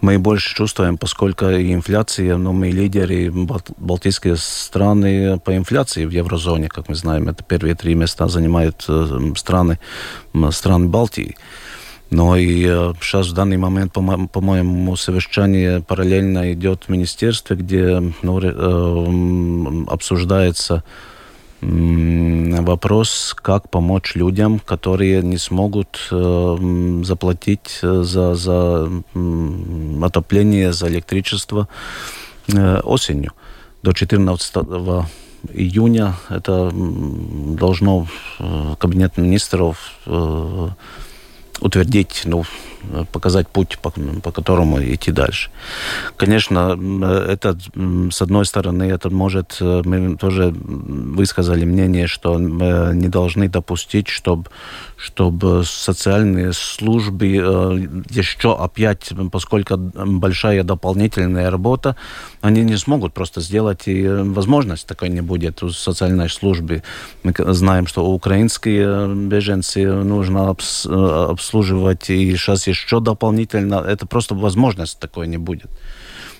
мы 0.00 0.18
больше 0.18 0.54
чувствуем, 0.54 0.98
поскольку 0.98 1.48
и 1.48 1.72
инфляция, 1.72 2.36
но 2.36 2.52
мы 2.52 2.70
лидеры 2.70 3.32
балтийские 3.78 4.36
страны 4.36 5.38
по 5.38 5.56
инфляции 5.56 6.04
в 6.04 6.10
еврозоне, 6.10 6.68
как 6.68 6.88
мы 6.88 6.94
знаем, 6.94 7.28
это 7.28 7.42
первые 7.42 7.74
три 7.74 7.94
места 7.94 8.28
занимают 8.28 8.84
э, 8.88 9.32
страны, 9.36 9.78
страны 10.50 10.88
Балтии. 10.88 11.36
Но 12.10 12.36
и 12.36 12.62
сейчас 13.00 13.26
э, 13.26 13.30
в 13.30 13.32
данный 13.32 13.56
момент, 13.56 13.92
по-моему, 13.92 14.96
совещание 14.96 15.80
параллельно 15.80 16.52
идет 16.52 16.84
в 16.84 16.88
министерстве, 16.88 17.56
где 17.56 18.00
ну, 18.22 18.40
э, 18.40 19.84
обсуждается 19.90 20.84
вопрос, 21.60 23.34
как 23.40 23.70
помочь 23.70 24.14
людям, 24.14 24.58
которые 24.58 25.22
не 25.22 25.38
смогут 25.38 26.08
э, 26.10 27.00
заплатить 27.02 27.80
за, 27.82 28.34
за 28.34 28.90
отопление, 30.02 30.72
за 30.72 30.88
электричество 30.88 31.68
э, 32.52 32.80
осенью. 32.80 33.32
До 33.82 33.92
14 33.92 34.54
июня 35.52 36.14
это 36.28 36.70
должно 36.72 38.06
э, 38.38 38.74
кабинет 38.78 39.16
министров 39.16 39.92
э, 40.06 40.68
утвердить, 41.60 42.22
ну, 42.24 42.44
показать 43.12 43.48
путь, 43.48 43.78
по, 43.82 43.90
по 44.22 44.32
которому 44.32 44.80
идти 44.82 45.12
дальше. 45.12 45.50
Конечно, 46.16 46.78
это, 47.28 47.58
с 48.10 48.22
одной 48.22 48.46
стороны, 48.46 48.84
это 48.84 49.10
может, 49.10 49.58
мы 49.60 50.16
тоже 50.16 50.52
высказали 50.54 51.64
мнение, 51.64 52.06
что 52.06 52.38
мы 52.38 52.92
не 52.94 53.08
должны 53.08 53.48
допустить, 53.48 54.08
чтобы 54.08 54.50
чтобы 54.96 55.62
социальные 55.64 56.52
службы 56.54 57.26
э, 57.26 58.02
еще 58.08 58.56
опять, 58.56 59.12
поскольку 59.30 59.76
большая 59.76 60.64
дополнительная 60.64 61.50
работа, 61.50 61.96
они 62.40 62.62
не 62.62 62.76
смогут 62.76 63.12
просто 63.12 63.40
сделать, 63.42 63.82
и 63.86 64.06
возможность 64.08 64.86
такой 64.86 65.10
не 65.10 65.20
будет 65.20 65.62
у 65.62 65.68
социальной 65.68 66.30
службы. 66.30 66.82
Мы 67.22 67.34
знаем, 67.36 67.86
что 67.86 68.06
украинские 68.06 69.14
беженцы 69.14 69.86
нужно 69.86 70.50
обслуживать, 70.50 72.08
и 72.08 72.34
сейчас 72.36 72.65
еще 72.66 73.00
дополнительно, 73.00 73.76
это 73.76 74.06
просто 74.06 74.34
возможность 74.34 74.98
такой 74.98 75.26
не 75.26 75.38
будет. 75.38 75.70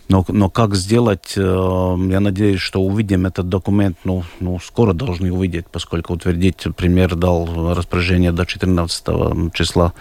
Но, 0.09 0.25
но 0.29 0.49
как 0.49 0.77
сделать, 0.77 1.35
э, 1.37 1.41
я 1.41 2.21
надеюсь, 2.21 2.61
что 2.61 2.81
увидим 2.81 3.27
этот 3.27 3.49
документ, 3.49 3.99
ну, 4.05 4.23
ну, 4.39 4.61
скоро 4.61 4.93
должны 4.93 5.33
увидеть, 5.33 5.67
поскольку 5.67 6.15
утвердить 6.15 6.65
премьер 6.77 7.17
дал 7.17 7.75
распоряжение 7.75 8.31
до 8.31 8.47
14 8.47 9.53
числа 9.53 9.95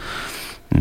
дать 0.71 0.79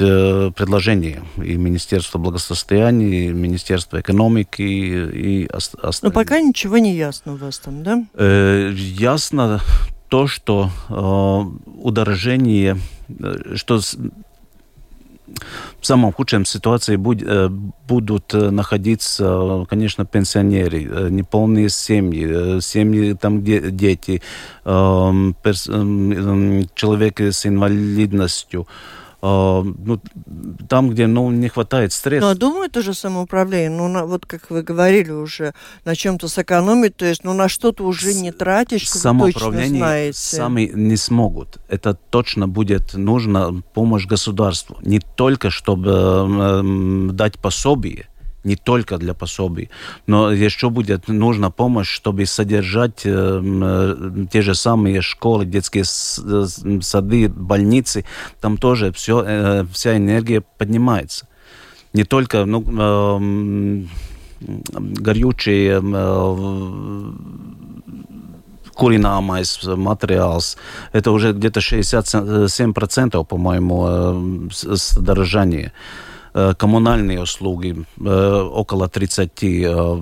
э, 0.00 0.50
предложение 0.54 1.22
и 1.36 1.56
Министерство 1.56 2.18
благосостояния, 2.18 3.28
и 3.28 3.32
Министерство 3.32 4.00
экономики, 4.00 4.62
и 4.62 5.46
остальные. 5.46 6.00
Но 6.02 6.10
пока 6.10 6.40
ничего 6.40 6.78
не 6.78 6.94
ясно 6.94 7.34
у 7.34 7.36
вас 7.36 7.58
там, 7.58 7.82
да? 7.82 8.04
Э, 8.14 8.72
ясно 8.74 9.60
то, 10.08 10.26
что 10.26 10.70
э, 10.88 11.82
удорожение, 11.82 12.78
что 13.54 13.80
в 15.80 15.86
самом 15.86 16.12
худшем 16.12 16.44
ситуации 16.44 16.96
э, 16.96 17.48
будут 17.88 18.34
э, 18.34 18.50
находиться, 18.50 19.66
конечно, 19.68 20.04
пенсионеры, 20.04 20.84
э, 20.84 21.08
неполные 21.10 21.68
семьи, 21.68 22.60
семьи 22.60 23.12
там, 23.14 23.40
где 23.40 23.70
дети, 23.70 24.22
эм, 24.64 25.34
человек 26.74 27.20
с 27.20 27.46
инвалидностью, 27.46 28.66
ну, 29.22 30.00
там, 30.68 30.90
где 30.90 31.06
ну, 31.06 31.30
не 31.30 31.48
хватает 31.48 31.92
средств. 31.92 32.26
Ну, 32.26 32.30
а 32.30 32.34
думаю, 32.34 32.70
тоже 32.70 32.94
самоуправление, 32.94 33.70
ну, 33.70 33.88
на, 33.88 34.04
вот 34.04 34.26
как 34.26 34.50
вы 34.50 34.62
говорили 34.62 35.10
уже, 35.10 35.54
на 35.84 35.94
чем-то 35.96 36.28
сэкономить, 36.28 36.96
то 36.96 37.06
есть, 37.06 37.24
ну, 37.24 37.32
на 37.32 37.48
что-то 37.48 37.84
уже 37.84 38.14
не 38.14 38.32
тратишь, 38.32 38.90
как 38.90 39.00
Самоуправление 39.00 39.68
точно 39.68 39.78
знаете. 39.78 40.18
сами 40.18 40.70
не 40.74 40.96
смогут. 40.96 41.58
Это 41.68 41.94
точно 41.94 42.48
будет 42.48 42.94
нужна 42.94 43.50
помощь 43.74 44.06
государству. 44.06 44.78
Не 44.82 45.00
только, 45.00 45.50
чтобы 45.50 45.90
э, 45.90 47.10
дать 47.12 47.38
пособие, 47.38 48.08
не 48.46 48.56
только 48.56 48.96
для 48.96 49.12
пособий, 49.12 49.68
но 50.06 50.32
еще 50.32 50.70
будет 50.70 51.08
нужна 51.08 51.50
помощь, 51.50 51.90
чтобы 51.90 52.26
содержать 52.26 53.02
э, 53.04 53.10
э, 53.10 54.26
те 54.32 54.42
же 54.42 54.54
самые 54.54 55.02
школы, 55.02 55.44
детские 55.44 55.82
э, 55.82 56.46
сады, 56.80 57.28
больницы. 57.28 58.04
Там 58.40 58.56
тоже 58.56 58.92
все, 58.92 59.24
э, 59.26 59.64
вся 59.72 59.96
энергия 59.96 60.42
поднимается. 60.58 61.26
Не 61.92 62.04
только 62.04 62.44
ну, 62.44 62.62
э, 62.62 63.84
горючие 64.40 65.80
э, 65.82 67.12
курināmais 68.76 69.76
материалс. 69.76 70.56
Это 70.92 71.10
уже 71.10 71.32
где-то 71.32 71.60
67%, 71.60 73.24
по-моему, 73.24 74.50
содержание. 74.52 75.72
Э, 76.38 76.52
коммунальные 76.54 77.22
услуги 77.22 77.86
э, 77.98 78.42
около 78.52 78.88
30. 78.90 79.30
Э, 79.42 80.00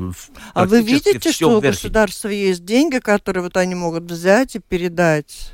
а 0.53 0.65
вы 0.67 0.83
видите, 0.83 1.31
что 1.31 1.59
у 1.59 1.61
государства 1.61 2.29
есть 2.29 2.65
деньги, 2.65 2.99
которые 2.99 3.45
вот 3.45 3.57
они 3.57 3.77
могут 3.77 4.11
взять 4.11 4.57
и 4.57 4.59
передать? 4.59 5.53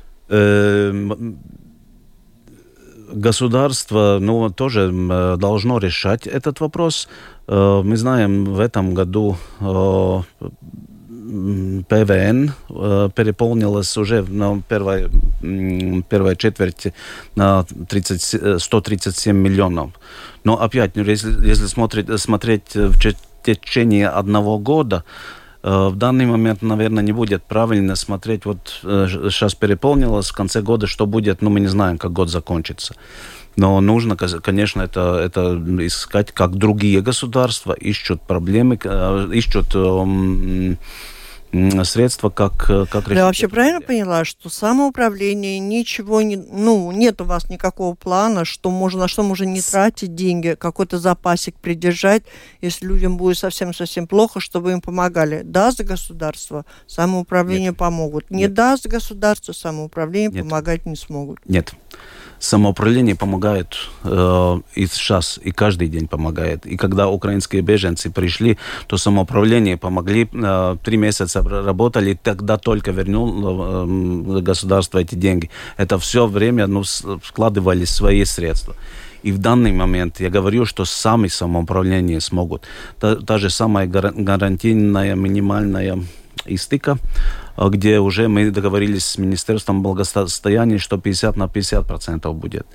Государство 3.13 4.17
ну, 4.19 4.49
тоже 4.49 4.91
должно 5.37 5.77
решать 5.77 6.25
этот 6.25 6.61
вопрос. 6.61 7.07
Мы 7.47 7.97
знаем, 7.97 8.45
в 8.45 8.59
этом 8.59 8.95
году 8.95 9.37
ПВН 11.87 12.51
переполнилось 13.15 13.97
уже 13.97 14.23
на 14.23 14.61
первой, 14.67 15.09
первой 16.09 16.35
четверти 16.35 16.93
на 17.35 17.63
30, 17.63 18.61
137 18.61 19.35
миллионов. 19.35 19.91
Но 20.43 20.61
опять, 20.61 20.91
если, 20.95 21.47
если 21.47 21.67
смотреть, 21.67 22.19
смотреть 22.19 22.75
в 22.75 22.97
течение 23.43 24.09
одного 24.09 24.59
года, 24.59 25.03
в 25.63 25.95
данный 25.95 26.25
момент, 26.25 26.61
наверное, 26.63 27.03
не 27.03 27.13
будет 27.13 27.43
правильно 27.43 27.95
смотреть, 27.95 28.45
вот 28.45 28.79
сейчас 28.81 29.55
переполнилось, 29.55 30.29
в 30.29 30.35
конце 30.35 30.61
года 30.61 30.87
что 30.87 31.05
будет, 31.05 31.41
ну, 31.41 31.49
мы 31.49 31.59
не 31.59 31.67
знаем, 31.67 31.97
как 31.97 32.11
год 32.11 32.29
закончится. 32.29 32.95
Но 33.55 33.81
нужно, 33.81 34.15
конечно, 34.15 34.81
это, 34.81 35.19
это 35.19 35.61
искать, 35.85 36.31
как 36.31 36.55
другие 36.55 37.01
государства 37.01 37.73
ищут 37.73 38.21
проблемы, 38.21 38.75
ищут 39.33 39.75
средства, 41.83 42.29
как, 42.29 42.69
э, 42.69 42.85
как 42.89 43.05
решить. 43.05 43.17
Я 43.17 43.25
вообще 43.25 43.47
правильно 43.47 43.81
поняла, 43.81 44.23
что 44.25 44.49
самоуправление 44.49 45.59
ничего 45.59 46.21
не, 46.21 46.37
ну, 46.37 46.91
нет 46.91 47.19
у 47.21 47.25
вас 47.25 47.49
никакого 47.49 47.93
плана, 47.93 48.45
что 48.45 48.69
можно, 48.69 49.01
на 49.01 49.07
что 49.07 49.23
можно 49.23 49.43
не 49.43 49.61
тратить 49.61 50.15
деньги, 50.15 50.55
какой-то 50.57 50.97
запасик 50.97 51.55
придержать, 51.55 52.23
если 52.61 52.85
людям 52.85 53.17
будет 53.17 53.37
совсем-совсем 53.37 54.07
плохо, 54.07 54.39
чтобы 54.39 54.71
им 54.71 54.81
помогали. 54.81 55.41
Даст 55.43 55.81
государство, 55.81 56.65
самоуправление 56.87 57.69
нет. 57.69 57.77
помогут. 57.77 58.29
Не 58.29 58.43
нет. 58.43 58.53
даст 58.53 58.87
государство, 58.87 59.51
самоуправление 59.53 60.31
нет. 60.31 60.43
помогать 60.43 60.85
не 60.85 60.95
смогут. 60.95 61.39
Нет 61.45 61.73
самоуправление 62.41 63.15
помогает 63.15 63.77
э, 64.03 64.61
и 64.75 64.87
сейчас, 64.87 65.39
и 65.47 65.51
каждый 65.51 65.87
день 65.87 66.07
помогает. 66.07 66.65
И 66.65 66.75
когда 66.75 67.07
украинские 67.07 67.61
беженцы 67.61 68.09
пришли, 68.09 68.57
то 68.87 68.97
самоуправление 68.97 69.77
помогли, 69.77 70.27
э, 70.33 70.77
три 70.83 70.97
месяца 70.97 71.41
работали, 71.41 72.17
тогда 72.23 72.57
только 72.57 72.91
вернул 72.91 73.29
э, 73.45 74.41
государство 74.41 74.99
эти 74.99 75.15
деньги. 75.15 75.49
Это 75.77 75.97
все 75.97 76.25
время 76.25 76.67
ну, 76.67 76.83
складывали 76.83 77.85
свои 77.85 78.25
средства. 78.25 78.75
И 79.23 79.31
в 79.31 79.37
данный 79.37 79.71
момент 79.71 80.19
я 80.19 80.29
говорю, 80.29 80.65
что 80.65 80.85
сами 80.85 81.27
самоуправление 81.27 82.19
смогут. 82.19 82.63
Та, 82.99 83.15
та 83.15 83.37
же 83.37 83.49
самая 83.49 83.85
гарантийная 83.87 85.15
минимальная 85.15 85.99
истыка, 86.45 86.97
а, 87.50 87.50
где 87.57 87.99
уже 87.99 88.27
мы 88.27 88.51
договорились 88.51 89.05
с 89.05 89.17
Министерством 89.17 89.83
благосостояния, 89.83 90.77
что 90.77 90.97
50 90.97 91.37
на 91.37 91.47
50 91.47 91.87
процентов 91.87 92.35
будет. 92.35 92.65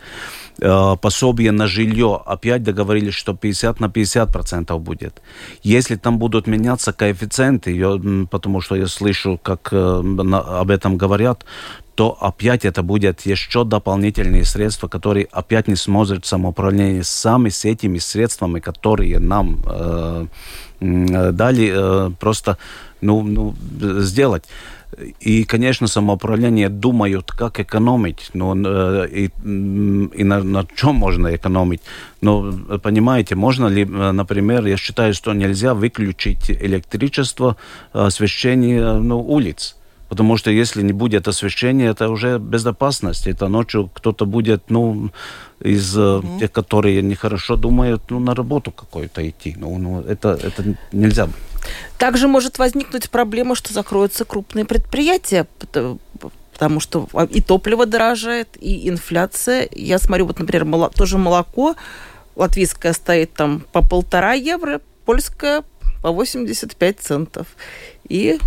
А, 0.63 0.97
пособие 0.97 1.53
на 1.53 1.67
жилье, 1.67 2.21
опять 2.25 2.63
договорились, 2.63 3.15
что 3.15 3.35
50 3.35 3.81
на 3.81 3.89
50 3.89 4.33
процентов 4.33 4.81
будет. 4.81 5.23
Если 5.63 5.97
там 5.97 6.19
будут 6.19 6.47
меняться 6.47 6.93
коэффициенты, 6.93 7.77
я, 7.77 8.01
потому 8.31 8.61
что 8.61 8.77
я 8.77 8.87
слышу, 8.87 9.39
как 9.43 9.69
э, 9.73 10.03
об 10.33 10.71
этом 10.71 10.97
говорят, 10.97 11.45
то 11.95 12.17
опять 12.21 12.65
это 12.67 12.83
будет 12.83 13.23
еще 13.27 13.65
дополнительные 13.65 14.45
средства, 14.45 14.87
которые 14.89 15.27
опять 15.33 15.69
не 15.69 15.77
сможет 15.77 16.27
самоуправление 16.27 17.03
сами 17.03 17.49
с 17.49 17.65
этими 17.65 17.99
средствами, 17.99 18.61
которые 18.61 19.19
нам 19.19 19.59
э, 19.65 20.27
дали, 20.81 21.73
э, 21.75 22.11
просто 22.21 22.59
ну, 23.01 23.23
ну, 23.23 23.55
сделать. 24.01 24.45
И, 25.21 25.45
конечно, 25.45 25.89
самоуправление 25.89 26.69
думают, 26.69 27.33
как 27.33 27.61
экономить, 27.61 28.31
но, 28.35 28.55
э, 28.57 29.09
и, 29.11 29.25
и 29.25 30.25
на, 30.25 30.43
на 30.43 30.67
чем 30.77 30.95
можно 30.95 31.35
экономить. 31.35 31.81
Но, 32.21 32.53
понимаете, 32.83 33.35
можно 33.35 33.67
ли, 33.67 33.85
например, 33.85 34.67
я 34.67 34.77
считаю, 34.77 35.13
что 35.13 35.35
нельзя 35.35 35.75
выключить 35.75 36.51
электричество, 36.51 37.57
освещение 37.93 38.95
ну, 38.95 39.21
улиц. 39.21 39.77
Потому 40.09 40.37
что 40.37 40.51
если 40.51 40.83
не 40.83 40.93
будет 40.93 41.29
освещения, 41.29 41.87
это 41.87 42.09
уже 42.09 42.39
безопасность. 42.39 43.27
Это 43.27 43.49
ночью 43.49 43.91
кто-то 43.93 44.25
будет, 44.25 44.71
ну, 44.71 45.11
из 45.61 45.97
mm-hmm. 45.97 46.39
тех, 46.39 46.53
которые 46.53 47.03
нехорошо 47.03 47.57
думают, 47.57 48.03
ну, 48.11 48.21
на 48.21 48.35
работу 48.35 48.71
какую-то 48.71 49.29
идти. 49.29 49.57
Ну, 49.59 49.79
ну 49.79 50.01
это, 50.03 50.39
это 50.43 50.77
нельзя 50.93 51.27
быть. 51.27 51.35
Также 51.99 52.29
может 52.29 52.59
возникнуть 52.59 53.11
проблема, 53.11 53.55
что 53.55 53.73
закроются 53.73 54.25
крупные 54.25 54.65
предприятия, 54.65 55.47
потому 56.53 56.81
что 56.81 57.09
и 57.31 57.41
топливо 57.41 57.87
дорожает, 57.87 58.49
и 58.59 58.89
инфляция. 58.89 59.69
Я 59.73 59.99
смотрю, 59.99 60.27
вот, 60.27 60.39
например, 60.39 60.91
тоже 60.91 61.19
молоко 61.19 61.77
латвийское 62.35 62.93
стоит 62.93 63.35
там 63.35 63.65
по 63.73 63.83
полтора 63.83 64.35
евро, 64.35 64.81
польское 65.05 65.65
по 66.03 66.11
85 66.11 67.01
центов. 67.01 67.47
И 68.09 68.39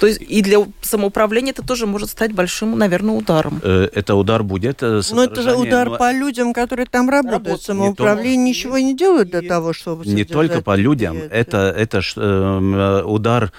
то 0.00 0.06
есть 0.06 0.20
и 0.20 0.42
для 0.42 0.58
самоуправления 0.80 1.52
это 1.52 1.62
тоже 1.62 1.86
может 1.86 2.10
стать 2.10 2.32
большим, 2.32 2.78
наверное, 2.78 3.14
ударом. 3.14 3.60
Э, 3.62 3.88
это 3.92 4.14
удар 4.14 4.42
будет. 4.42 4.82
Э, 4.82 5.00
но 5.12 5.24
это 5.24 5.42
же 5.42 5.54
удар 5.54 5.88
но... 5.90 5.96
по 5.96 6.12
людям, 6.12 6.52
которые 6.52 6.86
там 6.86 7.08
работают. 7.08 7.48
работают. 7.48 7.62
Самоуправление 7.62 8.36
не 8.36 8.52
ничего 8.52 8.78
не 8.78 8.94
делает 8.94 9.30
для 9.30 9.42
того, 9.42 9.72
чтобы... 9.72 10.06
Не 10.06 10.24
только 10.24 10.60
по 10.60 10.76
людям. 10.76 11.16
Это, 11.16 11.74
это, 11.76 11.98
это 11.98 12.00
э, 12.16 13.02
удар 13.04 13.52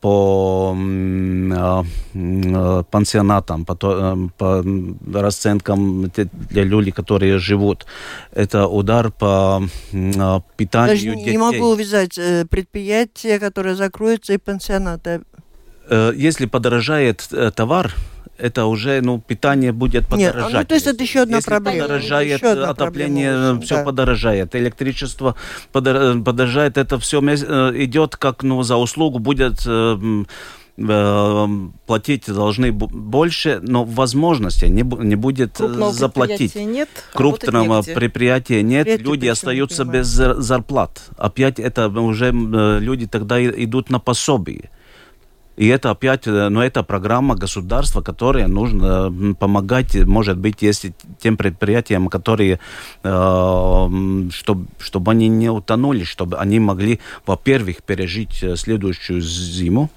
по 0.00 0.76
пансионатам, 2.90 3.64
по, 3.64 3.74
по 3.74 4.64
расценкам 5.12 6.10
для 6.50 6.64
людей, 6.64 6.92
которые 6.92 7.38
живут. 7.38 7.86
Это 8.32 8.66
удар 8.66 9.10
по 9.10 9.62
питанию 10.56 10.94
Даже 10.94 11.16
детей. 11.16 11.30
Не 11.32 11.38
могу 11.38 11.66
увязать 11.66 12.18
предприятия, 12.50 13.38
которые 13.38 13.74
закроются, 13.76 14.32
и 14.32 14.38
пансионаты. 14.38 15.20
Э, 15.90 16.12
если 16.14 16.46
подорожает 16.46 17.26
э, 17.32 17.50
товар, 17.50 17.92
это 18.38 18.66
уже, 18.66 19.00
ну, 19.02 19.18
питание 19.20 19.72
будет 19.72 20.06
подорожать. 20.06 20.52
Нет, 20.52 20.52
ну, 20.52 20.64
то 20.64 20.74
есть 20.74 20.86
это 20.86 21.02
еще 21.02 21.22
одна 21.22 21.38
Если 21.38 21.50
проблема. 21.50 21.82
подорожает 21.82 22.38
еще 22.38 22.52
одна 22.52 22.70
отопление, 22.70 23.32
проблема, 23.32 23.60
все 23.60 23.74
да. 23.74 23.84
подорожает. 23.84 24.54
Электричество 24.54 25.34
подорожает, 25.72 26.78
это 26.78 26.98
все 27.00 27.20
э, 27.20 27.72
идет 27.84 28.16
как, 28.16 28.44
ну, 28.44 28.62
за 28.62 28.76
услугу 28.76 29.18
будет 29.18 29.66
платить 31.86 32.24
должны 32.26 32.72
больше, 32.72 33.60
но 33.62 33.84
возможности 33.84 34.64
не, 34.64 34.82
не 34.82 35.14
будет 35.14 35.56
Крупного 35.56 35.92
заплатить. 35.92 36.54
Нет, 36.54 36.88
Крупного 37.12 37.82
предприятия 37.82 38.62
нет, 38.62 39.02
люди 39.02 39.26
остаются 39.26 39.84
без 39.84 40.06
зарплат. 40.06 41.02
Опять 41.18 41.58
это 41.58 41.88
уже 41.88 42.30
люди 42.30 43.06
тогда 43.06 43.44
идут 43.44 43.90
на 43.90 43.98
пособие. 43.98 44.70
И 45.60 45.66
это 45.66 45.90
опять, 45.90 46.26
ну, 46.26 46.62
это 46.62 46.82
программа 46.82 47.34
государства, 47.34 48.00
которая 48.00 48.48
нужно 48.48 49.34
помогать, 49.38 49.94
может 49.94 50.38
быть, 50.38 50.62
если 50.62 50.94
тем 51.18 51.36
предприятиям, 51.36 52.08
которые, 52.08 52.60
э, 53.04 54.28
чтобы, 54.30 54.68
чтобы 54.78 55.10
они 55.10 55.28
не 55.28 55.50
утонули, 55.50 56.04
чтобы 56.04 56.38
они 56.38 56.60
могли, 56.60 56.98
во-первых, 57.26 57.82
пережить 57.82 58.42
э, 58.42 58.56
следующую 58.56 59.20
зиму, 59.20 59.90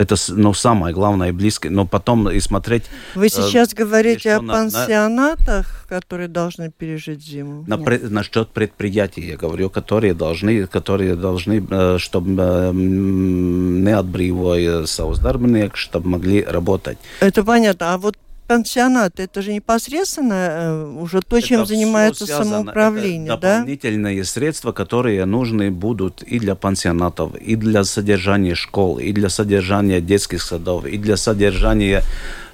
это 0.00 0.16
ну, 0.28 0.54
самое 0.54 0.94
главное 0.94 1.28
и 1.28 1.32
близкое. 1.32 1.68
Но 1.68 1.86
потом 1.86 2.30
и 2.30 2.40
смотреть... 2.40 2.84
Вы 3.14 3.26
э, 3.26 3.28
сейчас 3.28 3.74
э, 3.74 3.76
говорите 3.76 4.32
о 4.32 4.40
пансионатах, 4.40 5.86
на... 5.90 5.96
которые 6.00 6.28
должны 6.28 6.70
пережить 6.70 7.22
зиму? 7.22 7.64
На, 7.66 7.76
пре, 7.76 7.98
насчет 7.98 8.48
предприятий 8.48 9.20
я 9.20 9.36
говорю, 9.36 9.68
которые 9.68 10.14
должны, 10.14 10.66
которые 10.66 11.16
должны 11.16 11.66
э, 11.70 11.98
чтобы 11.98 12.34
э, 12.38 12.72
не 12.72 13.92
отбривая 13.94 14.84
savus 14.84 15.20
darbiniekus, 15.20 15.76
чтобы 15.76 16.08
могли 16.08 16.42
работать. 16.42 16.96
Это 17.20 17.44
понятно. 17.44 17.92
А 17.92 17.98
вот 17.98 18.16
пансионаты, 18.50 19.22
это 19.22 19.42
же 19.42 19.52
непосредственно 19.52 20.34
э, 20.34 20.84
уже 21.00 21.20
то, 21.22 21.40
чем 21.40 21.60
это 21.60 21.68
занимается 21.68 22.26
самоуправление, 22.26 23.34
это 23.34 23.40
да? 23.40 23.58
дополнительные 23.58 24.24
средства, 24.24 24.72
которые 24.72 25.24
нужны 25.24 25.70
будут 25.70 26.24
и 26.24 26.40
для 26.40 26.56
пансионатов, 26.56 27.36
и 27.36 27.54
для 27.54 27.84
содержания 27.84 28.56
школ, 28.56 28.98
и 28.98 29.12
для 29.12 29.28
содержания 29.28 30.00
детских 30.00 30.42
садов, 30.42 30.84
и 30.84 30.98
для 30.98 31.16
содержания 31.16 32.02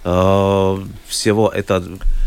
э, 0.04 0.76
всего 1.06 1.48
это 1.48 1.82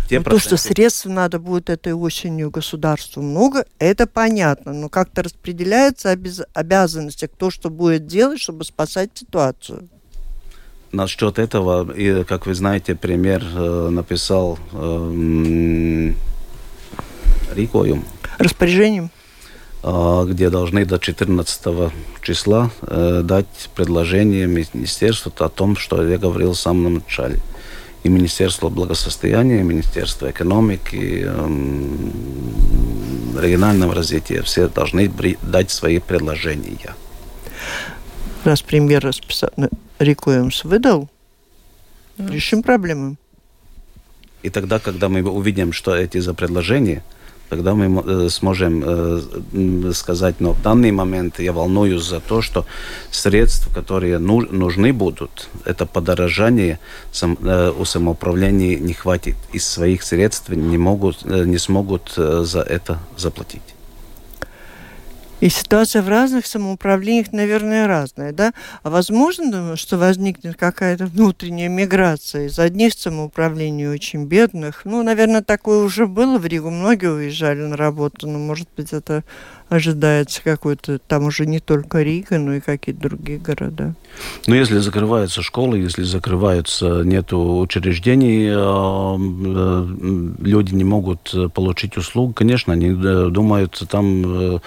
те 0.10 0.17
ну, 0.17 0.23
то, 0.23 0.39
что 0.39 0.58
средств 0.58 1.05
надо 1.05 1.38
будет 1.38 1.69
этой 1.69 1.93
осенью 1.93 2.49
государству 2.49 3.21
много, 3.21 3.65
это 3.77 4.08
понятно, 4.08 4.73
но 4.73 4.89
как-то 4.89 5.21
распределяются 5.21 6.10
обяз 6.10 6.41
обязанности, 6.55 7.27
кто 7.27 7.51
что 7.51 7.69
будет 7.69 8.08
делать, 8.08 8.39
чтобы 8.39 8.63
спасать 8.63 9.12
ситуацию 9.13 9.88
насчет 10.91 11.39
этого, 11.39 11.91
и, 11.91 12.23
как 12.23 12.45
вы 12.45 12.56
знаете, 12.56 12.95
премьер 12.95 13.43
э, 13.43 13.89
написал 13.89 14.58
э, 14.71 16.13
рикоем. 17.56 18.04
Распоряжением? 18.37 19.12
Э, 19.83 20.25
где 20.27 20.50
должны 20.50 20.85
до 20.85 21.00
14 21.00 21.92
числа 22.21 22.71
э, 22.81 23.21
дать 23.23 23.69
предложение 23.75 24.48
министерству 24.48 25.31
о 25.40 25.50
том, 25.50 25.77
что 25.77 26.06
я 26.08 26.17
говорил 26.17 26.54
в 26.54 26.60
самом 26.60 26.96
начале. 26.96 27.40
И 28.04 28.10
Министерство 28.10 28.69
благосостояния, 28.69 29.60
и 29.60 29.63
Министерство 29.63 30.31
экономики, 30.31 31.27
регионального 33.37 33.94
развития, 33.94 34.42
все 34.42 34.69
должны 34.69 35.12
дать 35.42 35.69
свои 35.69 36.00
предложения. 36.00 36.96
Раз 38.44 38.62
премьер 38.62 39.04
расписал, 39.04 39.50
рекуемс 40.00 40.63
выдал, 40.63 41.10
mm. 42.17 42.31
решим 42.31 42.63
проблему. 42.63 43.17
И 44.44 44.50
тогда, 44.50 44.79
когда 44.79 45.10
мы 45.10 45.21
увидим, 45.21 45.73
что 45.73 45.94
эти 45.94 46.19
за 46.19 46.33
предложения, 46.33 47.04
тогда 47.50 47.73
мы 47.73 48.02
э, 48.02 48.29
сможем 48.29 48.83
э, 48.85 49.92
сказать, 49.94 50.40
но 50.40 50.54
в 50.54 50.62
данный 50.62 50.92
момент 50.92 51.40
я 51.40 51.52
волнуюсь 51.52 52.04
за 52.04 52.21
то, 52.21 52.42
что 52.42 52.65
средств, 53.12 53.73
которые 53.73 54.19
нужны 54.19 54.94
будут, 54.94 55.50
это 55.65 55.85
подорожание 55.85 56.79
э, 57.21 57.73
у 57.77 57.85
самоуправления 57.85 58.79
не 58.79 58.94
хватит. 58.94 59.35
Из 59.52 59.67
своих 59.67 60.04
средств 60.04 60.50
не, 60.50 60.77
могут, 60.77 61.25
не 61.25 61.58
смогут 61.58 62.13
за 62.15 62.62
это 62.62 63.00
заплатить. 63.17 63.75
И 65.42 65.48
ситуация 65.48 66.02
в 66.02 66.10
разных 66.10 66.46
самоуправлениях, 66.46 67.31
наверное, 67.31 67.87
разная, 67.87 68.33
да? 68.33 68.54
А 68.83 68.90
возможно, 68.90 69.77
что 69.77 69.98
возникнет 69.98 70.58
какая-то 70.58 71.06
внутренняя 71.06 71.69
миграция 71.69 72.48
из 72.48 72.60
одних 72.60 72.94
самоуправлений 72.94 73.87
очень 73.87 74.25
бедных? 74.25 74.81
Ну, 74.83 75.02
наверное, 75.02 75.42
такое 75.42 75.79
уже 75.85 76.08
было 76.08 76.37
в 76.37 76.46
Ригу. 76.46 76.69
Многие 76.69 77.10
уезжали 77.10 77.62
на 77.62 77.77
работу, 77.77 78.27
но, 78.27 78.37
может 78.37 78.67
быть, 78.75 78.92
это 78.92 79.23
ожидается 79.69 80.41
какой-то, 80.43 80.99
там 80.99 81.25
уже 81.25 81.45
не 81.45 81.59
только 81.59 82.01
Рига, 82.01 82.37
но 82.37 82.55
и 82.55 82.59
какие-то 82.59 83.01
другие 83.01 83.37
города. 83.37 83.93
Ну, 84.47 84.55
если 84.55 84.79
закрываются 84.79 85.41
школы, 85.41 85.77
если 85.77 86.03
закрываются, 86.03 87.03
нету 87.03 87.59
учреждений, 87.59 88.47
э, 88.47 88.53
э, 88.53 90.43
люди 90.43 90.73
не 90.73 90.83
могут 90.83 91.33
получить 91.53 91.97
услуг, 91.97 92.35
конечно, 92.35 92.73
они 92.73 92.89
э, 92.89 93.29
думают 93.29 93.81
там, 93.89 94.61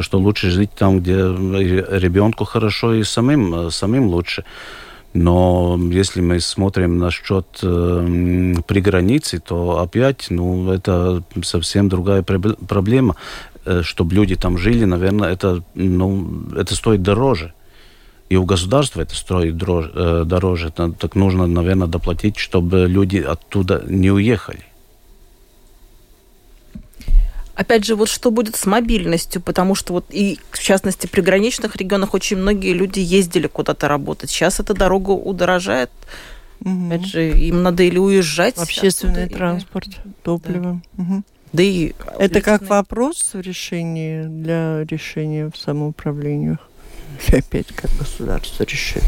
что 0.00 0.18
лучше 0.18 0.50
жить 0.50 0.70
там, 0.76 1.00
где 1.00 1.14
ребенку 1.16 2.44
хорошо 2.44 2.94
и 2.94 3.02
самим, 3.04 3.70
самим 3.70 4.06
лучше. 4.06 4.44
Но 5.14 5.78
если 5.90 6.20
мы 6.20 6.40
смотрим 6.40 6.98
на 6.98 7.10
счет 7.10 7.46
э, 7.62 8.54
при 8.66 8.80
границе, 8.80 9.40
то 9.40 9.80
опять, 9.80 10.26
ну, 10.30 10.72
это 10.72 11.22
совсем 11.42 11.88
другая 11.88 12.22
проблема. 12.22 13.16
Э, 13.64 13.82
чтобы 13.82 14.14
люди 14.14 14.34
там 14.34 14.58
жили, 14.58 14.84
наверное, 14.84 15.30
это, 15.32 15.62
ну, 15.74 16.44
это 16.56 16.74
стоит 16.74 17.02
дороже. 17.02 17.52
И 18.28 18.36
у 18.36 18.44
государства 18.44 19.02
это 19.02 19.14
стоит 19.14 19.56
дороже, 19.56 19.92
э, 19.94 20.24
дороже. 20.24 20.70
Так 20.70 21.14
нужно, 21.14 21.46
наверное, 21.46 21.86
доплатить, 21.86 22.38
чтобы 22.38 22.86
люди 22.88 23.18
оттуда 23.18 23.84
не 23.86 24.10
уехали. 24.10 24.64
Опять 27.54 27.84
же, 27.84 27.94
вот 27.94 28.08
что 28.08 28.30
будет 28.30 28.56
с 28.56 28.66
мобильностью, 28.66 29.42
потому 29.42 29.74
что 29.74 29.92
вот 29.92 30.06
и, 30.10 30.40
в 30.50 30.58
частности, 30.58 31.06
при 31.06 31.20
граничных 31.20 31.76
регионах 31.76 32.14
очень 32.14 32.38
многие 32.38 32.72
люди 32.72 32.98
ездили 32.98 33.46
куда-то 33.46 33.86
работать. 33.86 34.30
Сейчас 34.30 34.58
эта 34.58 34.74
дорога 34.74 35.10
удорожает. 35.10 35.90
Угу. 36.64 36.86
Опять 36.86 37.06
же, 37.06 37.30
им 37.38 37.62
надо 37.62 37.82
или 37.82 37.98
уезжать. 37.98 38.56
Общественный 38.56 39.28
транспорт, 39.28 39.88
или... 39.88 40.12
топливо. 40.22 40.80
Да. 40.94 41.02
Угу. 41.02 41.22
Да 41.52 41.62
и 41.62 41.92
это 42.18 42.40
как 42.40 42.62
вопрос 42.62 43.34
в 43.34 43.40
решении 43.40 44.22
для 44.22 44.84
решения 44.84 45.50
в 45.50 45.58
самоуправлениях? 45.58 46.58
Опять 47.28 47.68
как 47.68 47.90
государство 47.98 48.64
решит? 48.64 49.04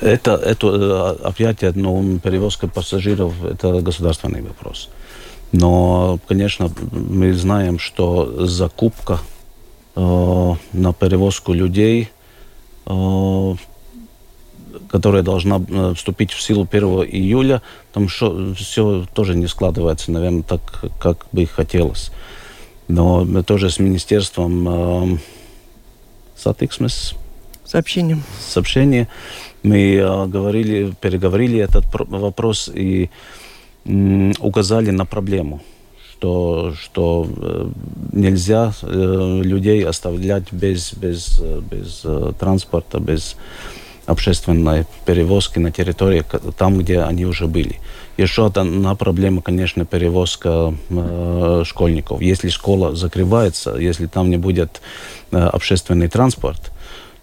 Это, 0.00 0.32
это 0.32 1.18
э, 1.22 1.26
опять 1.26 1.62
ну, 1.76 2.18
перевозка 2.18 2.66
пассажиров– 2.66 3.34
это 3.44 3.80
государственный 3.82 4.42
вопрос. 4.42 4.88
Но, 5.52 6.18
конечно, 6.26 6.70
мы 6.90 7.34
знаем, 7.34 7.78
что 7.78 8.46
закупка 8.46 9.20
э, 9.94 10.54
на 10.72 10.92
перевозку 10.92 11.52
людей 11.52 12.08
э, 12.86 13.54
которая 14.90 15.22
должна 15.22 15.60
э, 15.68 15.94
вступить 15.96 16.32
в 16.32 16.42
силу 16.42 16.66
1 16.70 16.84
июля, 17.04 17.62
там 17.92 18.08
шо, 18.08 18.54
все 18.54 19.06
тоже 19.14 19.36
не 19.36 19.46
складывается, 19.46 20.10
наверное, 20.10 20.42
так, 20.42 20.60
как 20.98 21.26
бы 21.32 21.46
хотелось. 21.46 22.10
Но 22.88 23.42
тоже 23.42 23.70
с 23.70 23.78
Министерством 23.78 25.14
э, 25.14 25.18
сатиксмес 26.36 27.14
сообщением. 27.64 28.24
Сообщение. 28.40 29.08
Мы 29.62 29.94
э, 29.94 30.26
говорили, 30.26 30.92
переговорили 31.00 31.60
этот 31.60 31.84
вопрос 31.92 32.68
и 32.74 33.10
э, 33.84 34.32
указали 34.40 34.90
на 34.90 35.04
проблему 35.04 35.62
что, 36.20 36.74
что 36.78 37.26
э, 37.34 37.70
нельзя 38.12 38.74
э, 38.82 39.40
людей 39.42 39.82
оставлять 39.86 40.52
без, 40.52 40.92
без, 40.92 41.40
э, 41.40 41.62
без 41.70 42.04
транспорта, 42.38 43.00
без 43.00 43.36
общественной 44.10 44.86
перевозки 45.06 45.58
на 45.58 45.70
территории, 45.70 46.24
там, 46.56 46.78
где 46.78 47.00
они 47.00 47.24
уже 47.26 47.46
были. 47.46 47.76
Еще 48.16 48.46
одна 48.46 48.94
проблема, 48.94 49.40
конечно, 49.40 49.86
перевозка 49.86 50.74
э, 50.90 51.62
школьников. 51.64 52.20
Если 52.20 52.48
школа 52.48 52.94
закрывается, 52.94 53.76
если 53.76 54.06
там 54.06 54.28
не 54.28 54.36
будет 54.36 54.80
э, 55.30 55.38
общественный 55.38 56.08
транспорт, 56.08 56.72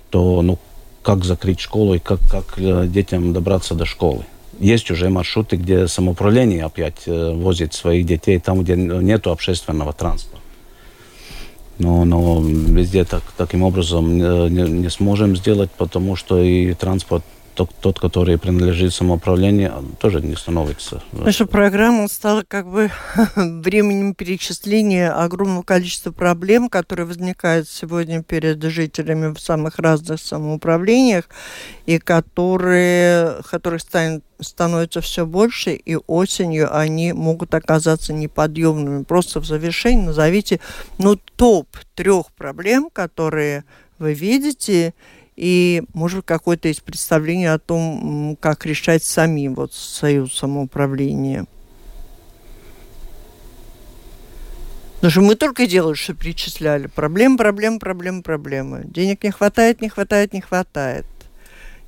то 0.09 0.41
ну, 0.41 0.57
как 1.03 1.23
закрыть 1.23 1.59
школу 1.59 1.93
и 1.95 1.99
как, 1.99 2.19
как 2.31 2.53
э, 2.57 2.87
детям 2.87 3.33
добраться 3.33 3.75
до 3.75 3.85
школы? 3.85 4.25
Есть 4.59 4.89
уже 4.89 5.09
маршруты, 5.09 5.57
где 5.57 5.87
самоуправление 5.87 6.65
опять 6.65 7.03
э, 7.05 7.33
возит 7.33 7.73
своих 7.73 8.05
детей 8.05 8.39
там, 8.39 8.63
где 8.63 8.75
нет 8.75 9.27
общественного 9.27 9.93
транспорта 9.93 10.46
но, 11.79 12.05
но 12.05 12.41
везде 12.41 13.03
так, 13.03 13.23
таким 13.37 13.63
образом 13.63 14.17
не, 14.17 14.69
не 14.69 14.89
сможем 14.89 15.35
сделать, 15.35 15.69
потому 15.77 16.15
что 16.15 16.41
и 16.41 16.73
транспорт 16.73 17.23
тот, 17.57 17.71
тот, 17.81 17.99
который 17.99 18.37
принадлежит 18.37 18.93
самоуправлению, 18.93 19.83
тоже 19.99 20.21
не 20.21 20.35
становится. 20.35 21.01
Наша 21.11 21.47
программа 21.47 22.07
стала 22.07 22.43
как 22.47 22.67
бы 22.67 22.91
временем 23.35 24.13
перечисления 24.13 25.11
огромного 25.11 25.63
количества 25.63 26.11
проблем, 26.11 26.69
которые 26.69 27.07
возникают 27.07 27.67
сегодня 27.67 28.21
перед 28.21 28.61
жителями 28.61 29.33
в 29.33 29.39
самых 29.39 29.79
разных 29.79 30.19
самоуправлениях, 30.19 31.25
и 31.87 31.97
которые, 31.97 33.41
которых 33.49 33.81
станет, 33.81 34.23
становится 34.39 35.01
все 35.01 35.25
больше, 35.25 35.73
и 35.73 35.97
осенью 36.05 36.77
они 36.77 37.11
могут 37.11 37.55
оказаться 37.55 38.13
неподъемными. 38.13 39.03
Просто 39.03 39.39
в 39.39 39.47
завершении 39.47 40.05
назовите 40.05 40.59
ну, 40.99 41.15
топ 41.15 41.67
трех 41.95 42.31
проблем, 42.33 42.89
которые 42.93 43.63
вы 43.97 44.13
видите, 44.13 44.93
и, 45.37 45.83
может, 45.93 46.25
какое-то 46.25 46.67
есть 46.67 46.83
представление 46.83 47.53
о 47.53 47.59
том, 47.59 48.35
как 48.41 48.65
решать 48.65 49.03
самим 49.03 49.53
вот 49.53 49.71
союз 49.71 50.35
самоуправления. 50.35 51.45
Потому 54.95 55.11
что 55.11 55.21
мы 55.21 55.35
только 55.35 55.67
делали, 55.67 55.93
что 55.93 56.15
перечисляли. 56.15 56.87
Проблем, 56.87 57.37
проблем, 57.37 57.77
проблем, 57.77 58.23
проблемы. 58.23 58.81
Денег 58.85 59.23
не 59.23 59.29
хватает, 59.29 59.79
не 59.79 59.89
хватает, 59.89 60.33
не 60.33 60.41
хватает. 60.41 61.05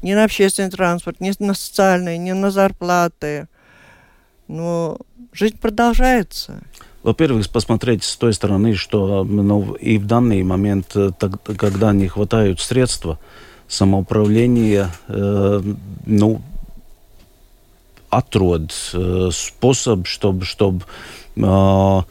Ни 0.04 0.14
на 0.14 0.26
общественный 0.26 0.70
транспорт, 0.70 1.20
ни 1.20 1.34
на 1.40 1.56
социальные, 1.56 2.20
ни 2.20 2.32
на 2.34 2.52
зарплаты. 2.52 3.48
Но 4.48 5.00
жизнь 5.34 5.58
продолжается. 5.58 6.62
Во-первых, 7.10 7.50
посмотреть 7.50 8.04
с 8.04 8.16
той 8.18 8.36
стороны, 8.36 8.76
что 8.76 9.24
ну, 9.24 9.74
и 9.74 9.98
в 9.98 10.06
данный 10.06 10.44
момент, 10.44 10.92
э, 10.96 11.10
так, 11.18 11.42
когда 11.58 11.92
не 11.92 12.08
хватают 12.08 12.62
средства, 12.62 13.18
самоуправление 13.68 14.92
э, 15.08 15.62
ну, 16.06 16.42
отрод, 18.12 18.72
э, 18.94 19.30
способ, 19.34 20.06
чтобы, 20.06 20.46
чтобы 20.46 20.84
э, 21.36 22.02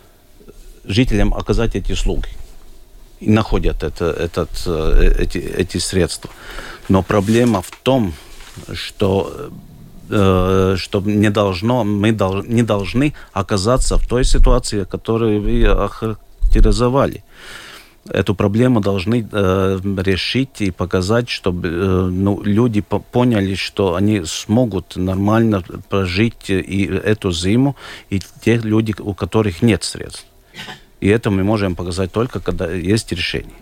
жителям 0.82 1.32
оказать 1.32 1.76
эти 1.76 1.92
услуги. 1.92 2.30
И 3.20 3.30
находят 3.30 3.84
это, 3.84 4.06
этот, 4.06 4.50
э, 4.66 5.14
эти, 5.16 5.38
эти 5.38 5.78
средства. 5.78 6.28
Но 6.88 7.04
проблема 7.04 7.62
в 7.62 7.70
том, 7.84 8.14
что 8.72 9.32
э, 9.32 9.50
что 10.08 11.02
не 11.04 11.30
должно, 11.30 11.84
мы 11.84 12.12
дол, 12.12 12.42
не 12.42 12.62
должны 12.62 13.14
оказаться 13.32 13.96
в 13.96 14.06
той 14.06 14.24
ситуации, 14.24 14.84
которую 14.84 15.42
вы 15.42 15.64
охарактеризовали 15.66 17.22
эту 18.10 18.34
проблему 18.34 18.80
должны 18.80 19.28
э, 19.30 19.80
решить 19.96 20.60
и 20.60 20.70
показать, 20.70 21.28
чтобы 21.28 21.68
э, 21.68 22.10
ну, 22.10 22.42
люди 22.42 22.80
поняли, 23.12 23.54
что 23.54 23.94
они 23.94 24.24
смогут 24.24 24.96
нормально 24.96 25.62
прожить 25.88 26.50
и 26.50 26.84
эту 26.84 27.32
зиму, 27.32 27.76
и 28.10 28.20
те 28.40 28.56
люди, 28.56 28.94
у 28.98 29.14
которых 29.14 29.62
нет 29.62 29.84
средств. 29.84 30.26
И 31.00 31.08
это 31.08 31.30
мы 31.30 31.44
можем 31.44 31.74
показать 31.74 32.12
только, 32.12 32.40
когда 32.40 32.72
есть 32.72 33.12
решение. 33.12 33.56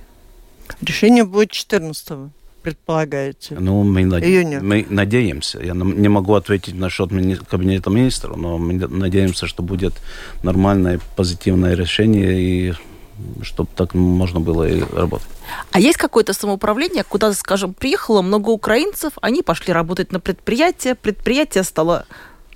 Решение 0.81 1.25
будет 1.25 1.51
14 1.51 2.11
-го. 2.11 2.31
Предполагаете? 2.67 3.55
Ну, 3.61 3.85
мы, 3.85 4.05
над... 4.05 4.25
мы 4.63 4.85
надеемся. 4.91 5.61
Я 5.63 5.73
не 5.75 6.09
могу 6.09 6.35
ответить 6.35 6.75
насчет 6.75 7.13
мини... 7.13 7.37
кабинета 7.37 7.91
министра, 7.91 8.35
но 8.35 8.59
мы 8.59 8.73
надеемся, 8.75 9.47
что 9.47 9.63
будет 9.63 9.95
нормальное, 10.43 10.99
позитивное 11.15 11.77
решение 11.77 12.41
и 12.41 12.75
чтобы 13.43 13.69
так 13.77 13.95
можно 13.95 14.41
было 14.41 14.69
и 14.69 14.81
работать. 14.81 15.29
А 15.71 15.79
есть 15.79 15.97
какое-то 15.97 16.33
самоуправление, 16.33 17.05
куда, 17.05 17.33
скажем, 17.35 17.73
приехало 17.73 18.21
много 18.21 18.51
украинцев, 18.51 19.13
они 19.23 19.43
пошли 19.43 19.73
работать 19.73 20.11
на 20.11 20.19
предприятие, 20.19 20.97
предприятие 20.97 21.63
стало 21.63 22.05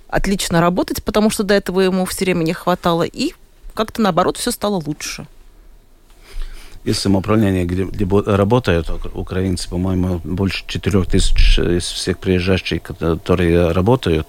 отлично 0.08 0.60
работать, 0.60 1.04
потому 1.04 1.30
что 1.30 1.44
до 1.44 1.54
этого 1.54 1.80
ему 1.80 2.04
все 2.04 2.24
время 2.24 2.42
не 2.42 2.52
хватало, 2.52 3.04
и 3.04 3.32
как-то 3.74 4.02
наоборот 4.02 4.36
все 4.36 4.50
стало 4.50 4.82
лучше. 4.84 5.28
Есть 6.84 7.00
самоуправление, 7.00 7.66
где, 7.66 7.84
где 7.84 8.06
работают 8.06 8.90
украинцы, 9.14 9.68
по-моему, 9.68 10.20
больше 10.24 10.64
4 10.66 11.04
тысяч 11.04 11.58
из 11.58 11.84
всех 11.84 12.18
приезжающих, 12.18 12.82
которые 12.82 13.72
работают 13.72 14.26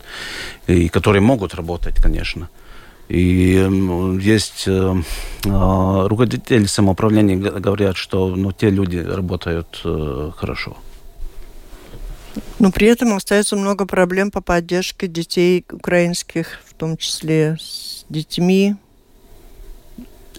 и 0.68 0.90
которые 0.90 1.22
могут 1.22 1.56
работать, 1.56 1.96
конечно. 1.96 2.50
И 3.12 3.68
есть 4.22 4.66
э, 4.68 4.96
э, 5.44 6.08
руководители 6.08 6.66
самоуправления 6.66 7.38
говорят, 7.38 7.98
что 7.98 8.36
ну, 8.36 8.54
те 8.54 8.70
люди 8.70 8.98
работают 8.98 9.82
э, 9.84 10.32
хорошо. 10.36 10.78
Но 12.60 12.72
при 12.72 12.88
этом 12.88 13.14
остается 13.14 13.58
много 13.58 13.86
проблем 13.86 14.32
по 14.32 14.40
поддержке 14.40 15.08
детей 15.08 15.66
украинских, 15.72 16.62
в 16.66 16.74
том 16.74 16.96
числе 16.96 17.58
с 17.60 18.06
детьми. 18.08 18.76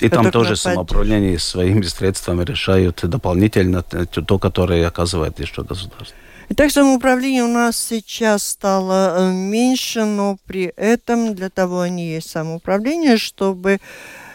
И 0.03 0.09
там 0.09 0.31
тоже 0.31 0.57
самоуправление 0.57 1.39
своими 1.39 1.83
средствами 1.83 2.45
решают 2.45 3.01
дополнительно 3.05 3.83
то, 3.83 4.39
которое 4.39 4.87
оказывает 4.87 5.39
еще 5.41 5.63
государство. 5.63 6.17
Итак, 6.49 6.71
самоуправление 6.71 7.45
у 7.45 7.49
нас 7.49 7.77
сейчас 7.77 8.47
стало 8.47 9.15
э, 9.17 9.33
меньше, 9.33 10.05
но 10.05 10.37
при 10.47 10.73
этом 10.77 11.35
для 11.35 11.49
того 11.49 11.81
они 11.81 12.11
есть 12.11 12.29
самоуправление, 12.29 13.17
чтобы 13.17 13.79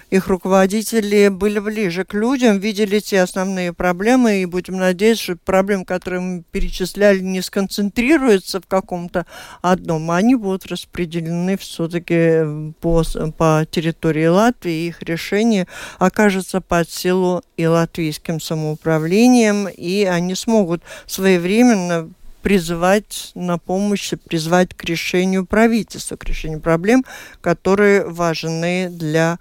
их 0.10 0.28
руководители 0.28 1.28
были 1.28 1.60
ближе 1.60 2.05
к 2.05 2.14
людям, 2.14 2.60
видели 2.60 2.99
те 2.99 3.22
основные 3.22 3.74
проблемы, 3.74 4.41
и 4.41 4.45
будем 4.45 4.78
надеяться, 4.78 5.24
что 5.24 5.36
проблемы, 5.36 5.84
которые 5.84 6.22
мы 6.22 6.43
перечисляли, 6.49 7.20
не 7.20 7.41
сконцентрируются 7.41 8.62
в 8.62 8.68
каком-то 8.68 9.26
одном, 9.62 10.10
а 10.12 10.18
они 10.18 10.36
будут 10.36 10.66
распределены 10.68 11.58
все-таки 11.58 12.74
по, 12.80 13.03
по 13.38 13.68
территории 13.70 14.28
Латвии, 14.28 14.86
и 14.86 14.88
их 14.88 15.01
решение 15.01 15.68
окажется 15.99 16.62
под 16.62 16.89
силу 16.89 17.43
и 17.58 17.66
латвийским 17.66 18.39
самоуправлением, 18.39 19.68
и 19.68 20.05
они 20.05 20.36
смогут 20.36 20.84
своевременно 21.05 22.10
призывать 22.41 23.32
на 23.36 23.58
помощь, 23.58 24.14
призвать 24.30 24.74
к 24.74 24.86
решению 24.86 25.45
правительства, 25.45 26.16
к 26.16 26.24
решению 26.24 26.62
проблем, 26.62 27.03
которые 27.41 28.05
важны 28.08 28.88
для 28.89 29.38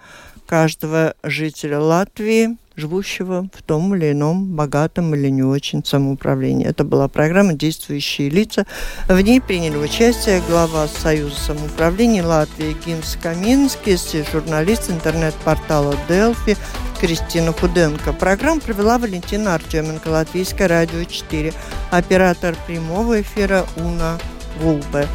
каждого 0.47 1.15
жителя 1.23 1.81
Латвии, 1.81 2.57
живущего 2.77 3.49
в 3.53 3.63
том 3.63 3.95
или 3.95 4.13
ином 4.13 4.55
богатом 4.55 5.15
или 5.15 5.29
не 5.29 5.43
очень 5.43 5.85
самоуправлении. 5.85 6.67
Это 6.67 6.85
была 6.85 7.09
программа 7.09 7.55
«Действующие 7.55 8.29
лица». 8.29 8.67
В 9.09 9.19
ней 9.21 9.41
приняли 9.41 9.77
участие 9.77 10.43
глава 10.49 10.87
Союза 10.87 11.37
самоуправления 11.41 12.25
Латвии 12.25 12.77
Гинс 12.85 13.17
Каминский, 13.21 13.97
журналист 14.31 14.91
интернет-портала 14.91 15.97
«Делфи» 16.09 16.57
Кристина 17.01 17.53
Худенко. 17.53 18.13
Программу 18.13 18.61
провела 18.61 18.99
Валентина 18.99 19.55
Артеменко, 19.55 20.09
Латвийское 20.09 20.69
радио 20.69 21.05
4, 21.05 21.53
оператор 21.91 22.55
прямого 22.67 23.21
эфира 23.21 23.67
Уна 23.77 24.19
Гулбе. 24.61 25.07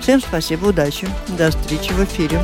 Всем 0.00 0.20
спасибо, 0.20 0.66
удачи, 0.66 1.08
до 1.38 1.50
встречи 1.50 1.92
в 1.92 2.04
эфире. 2.04 2.40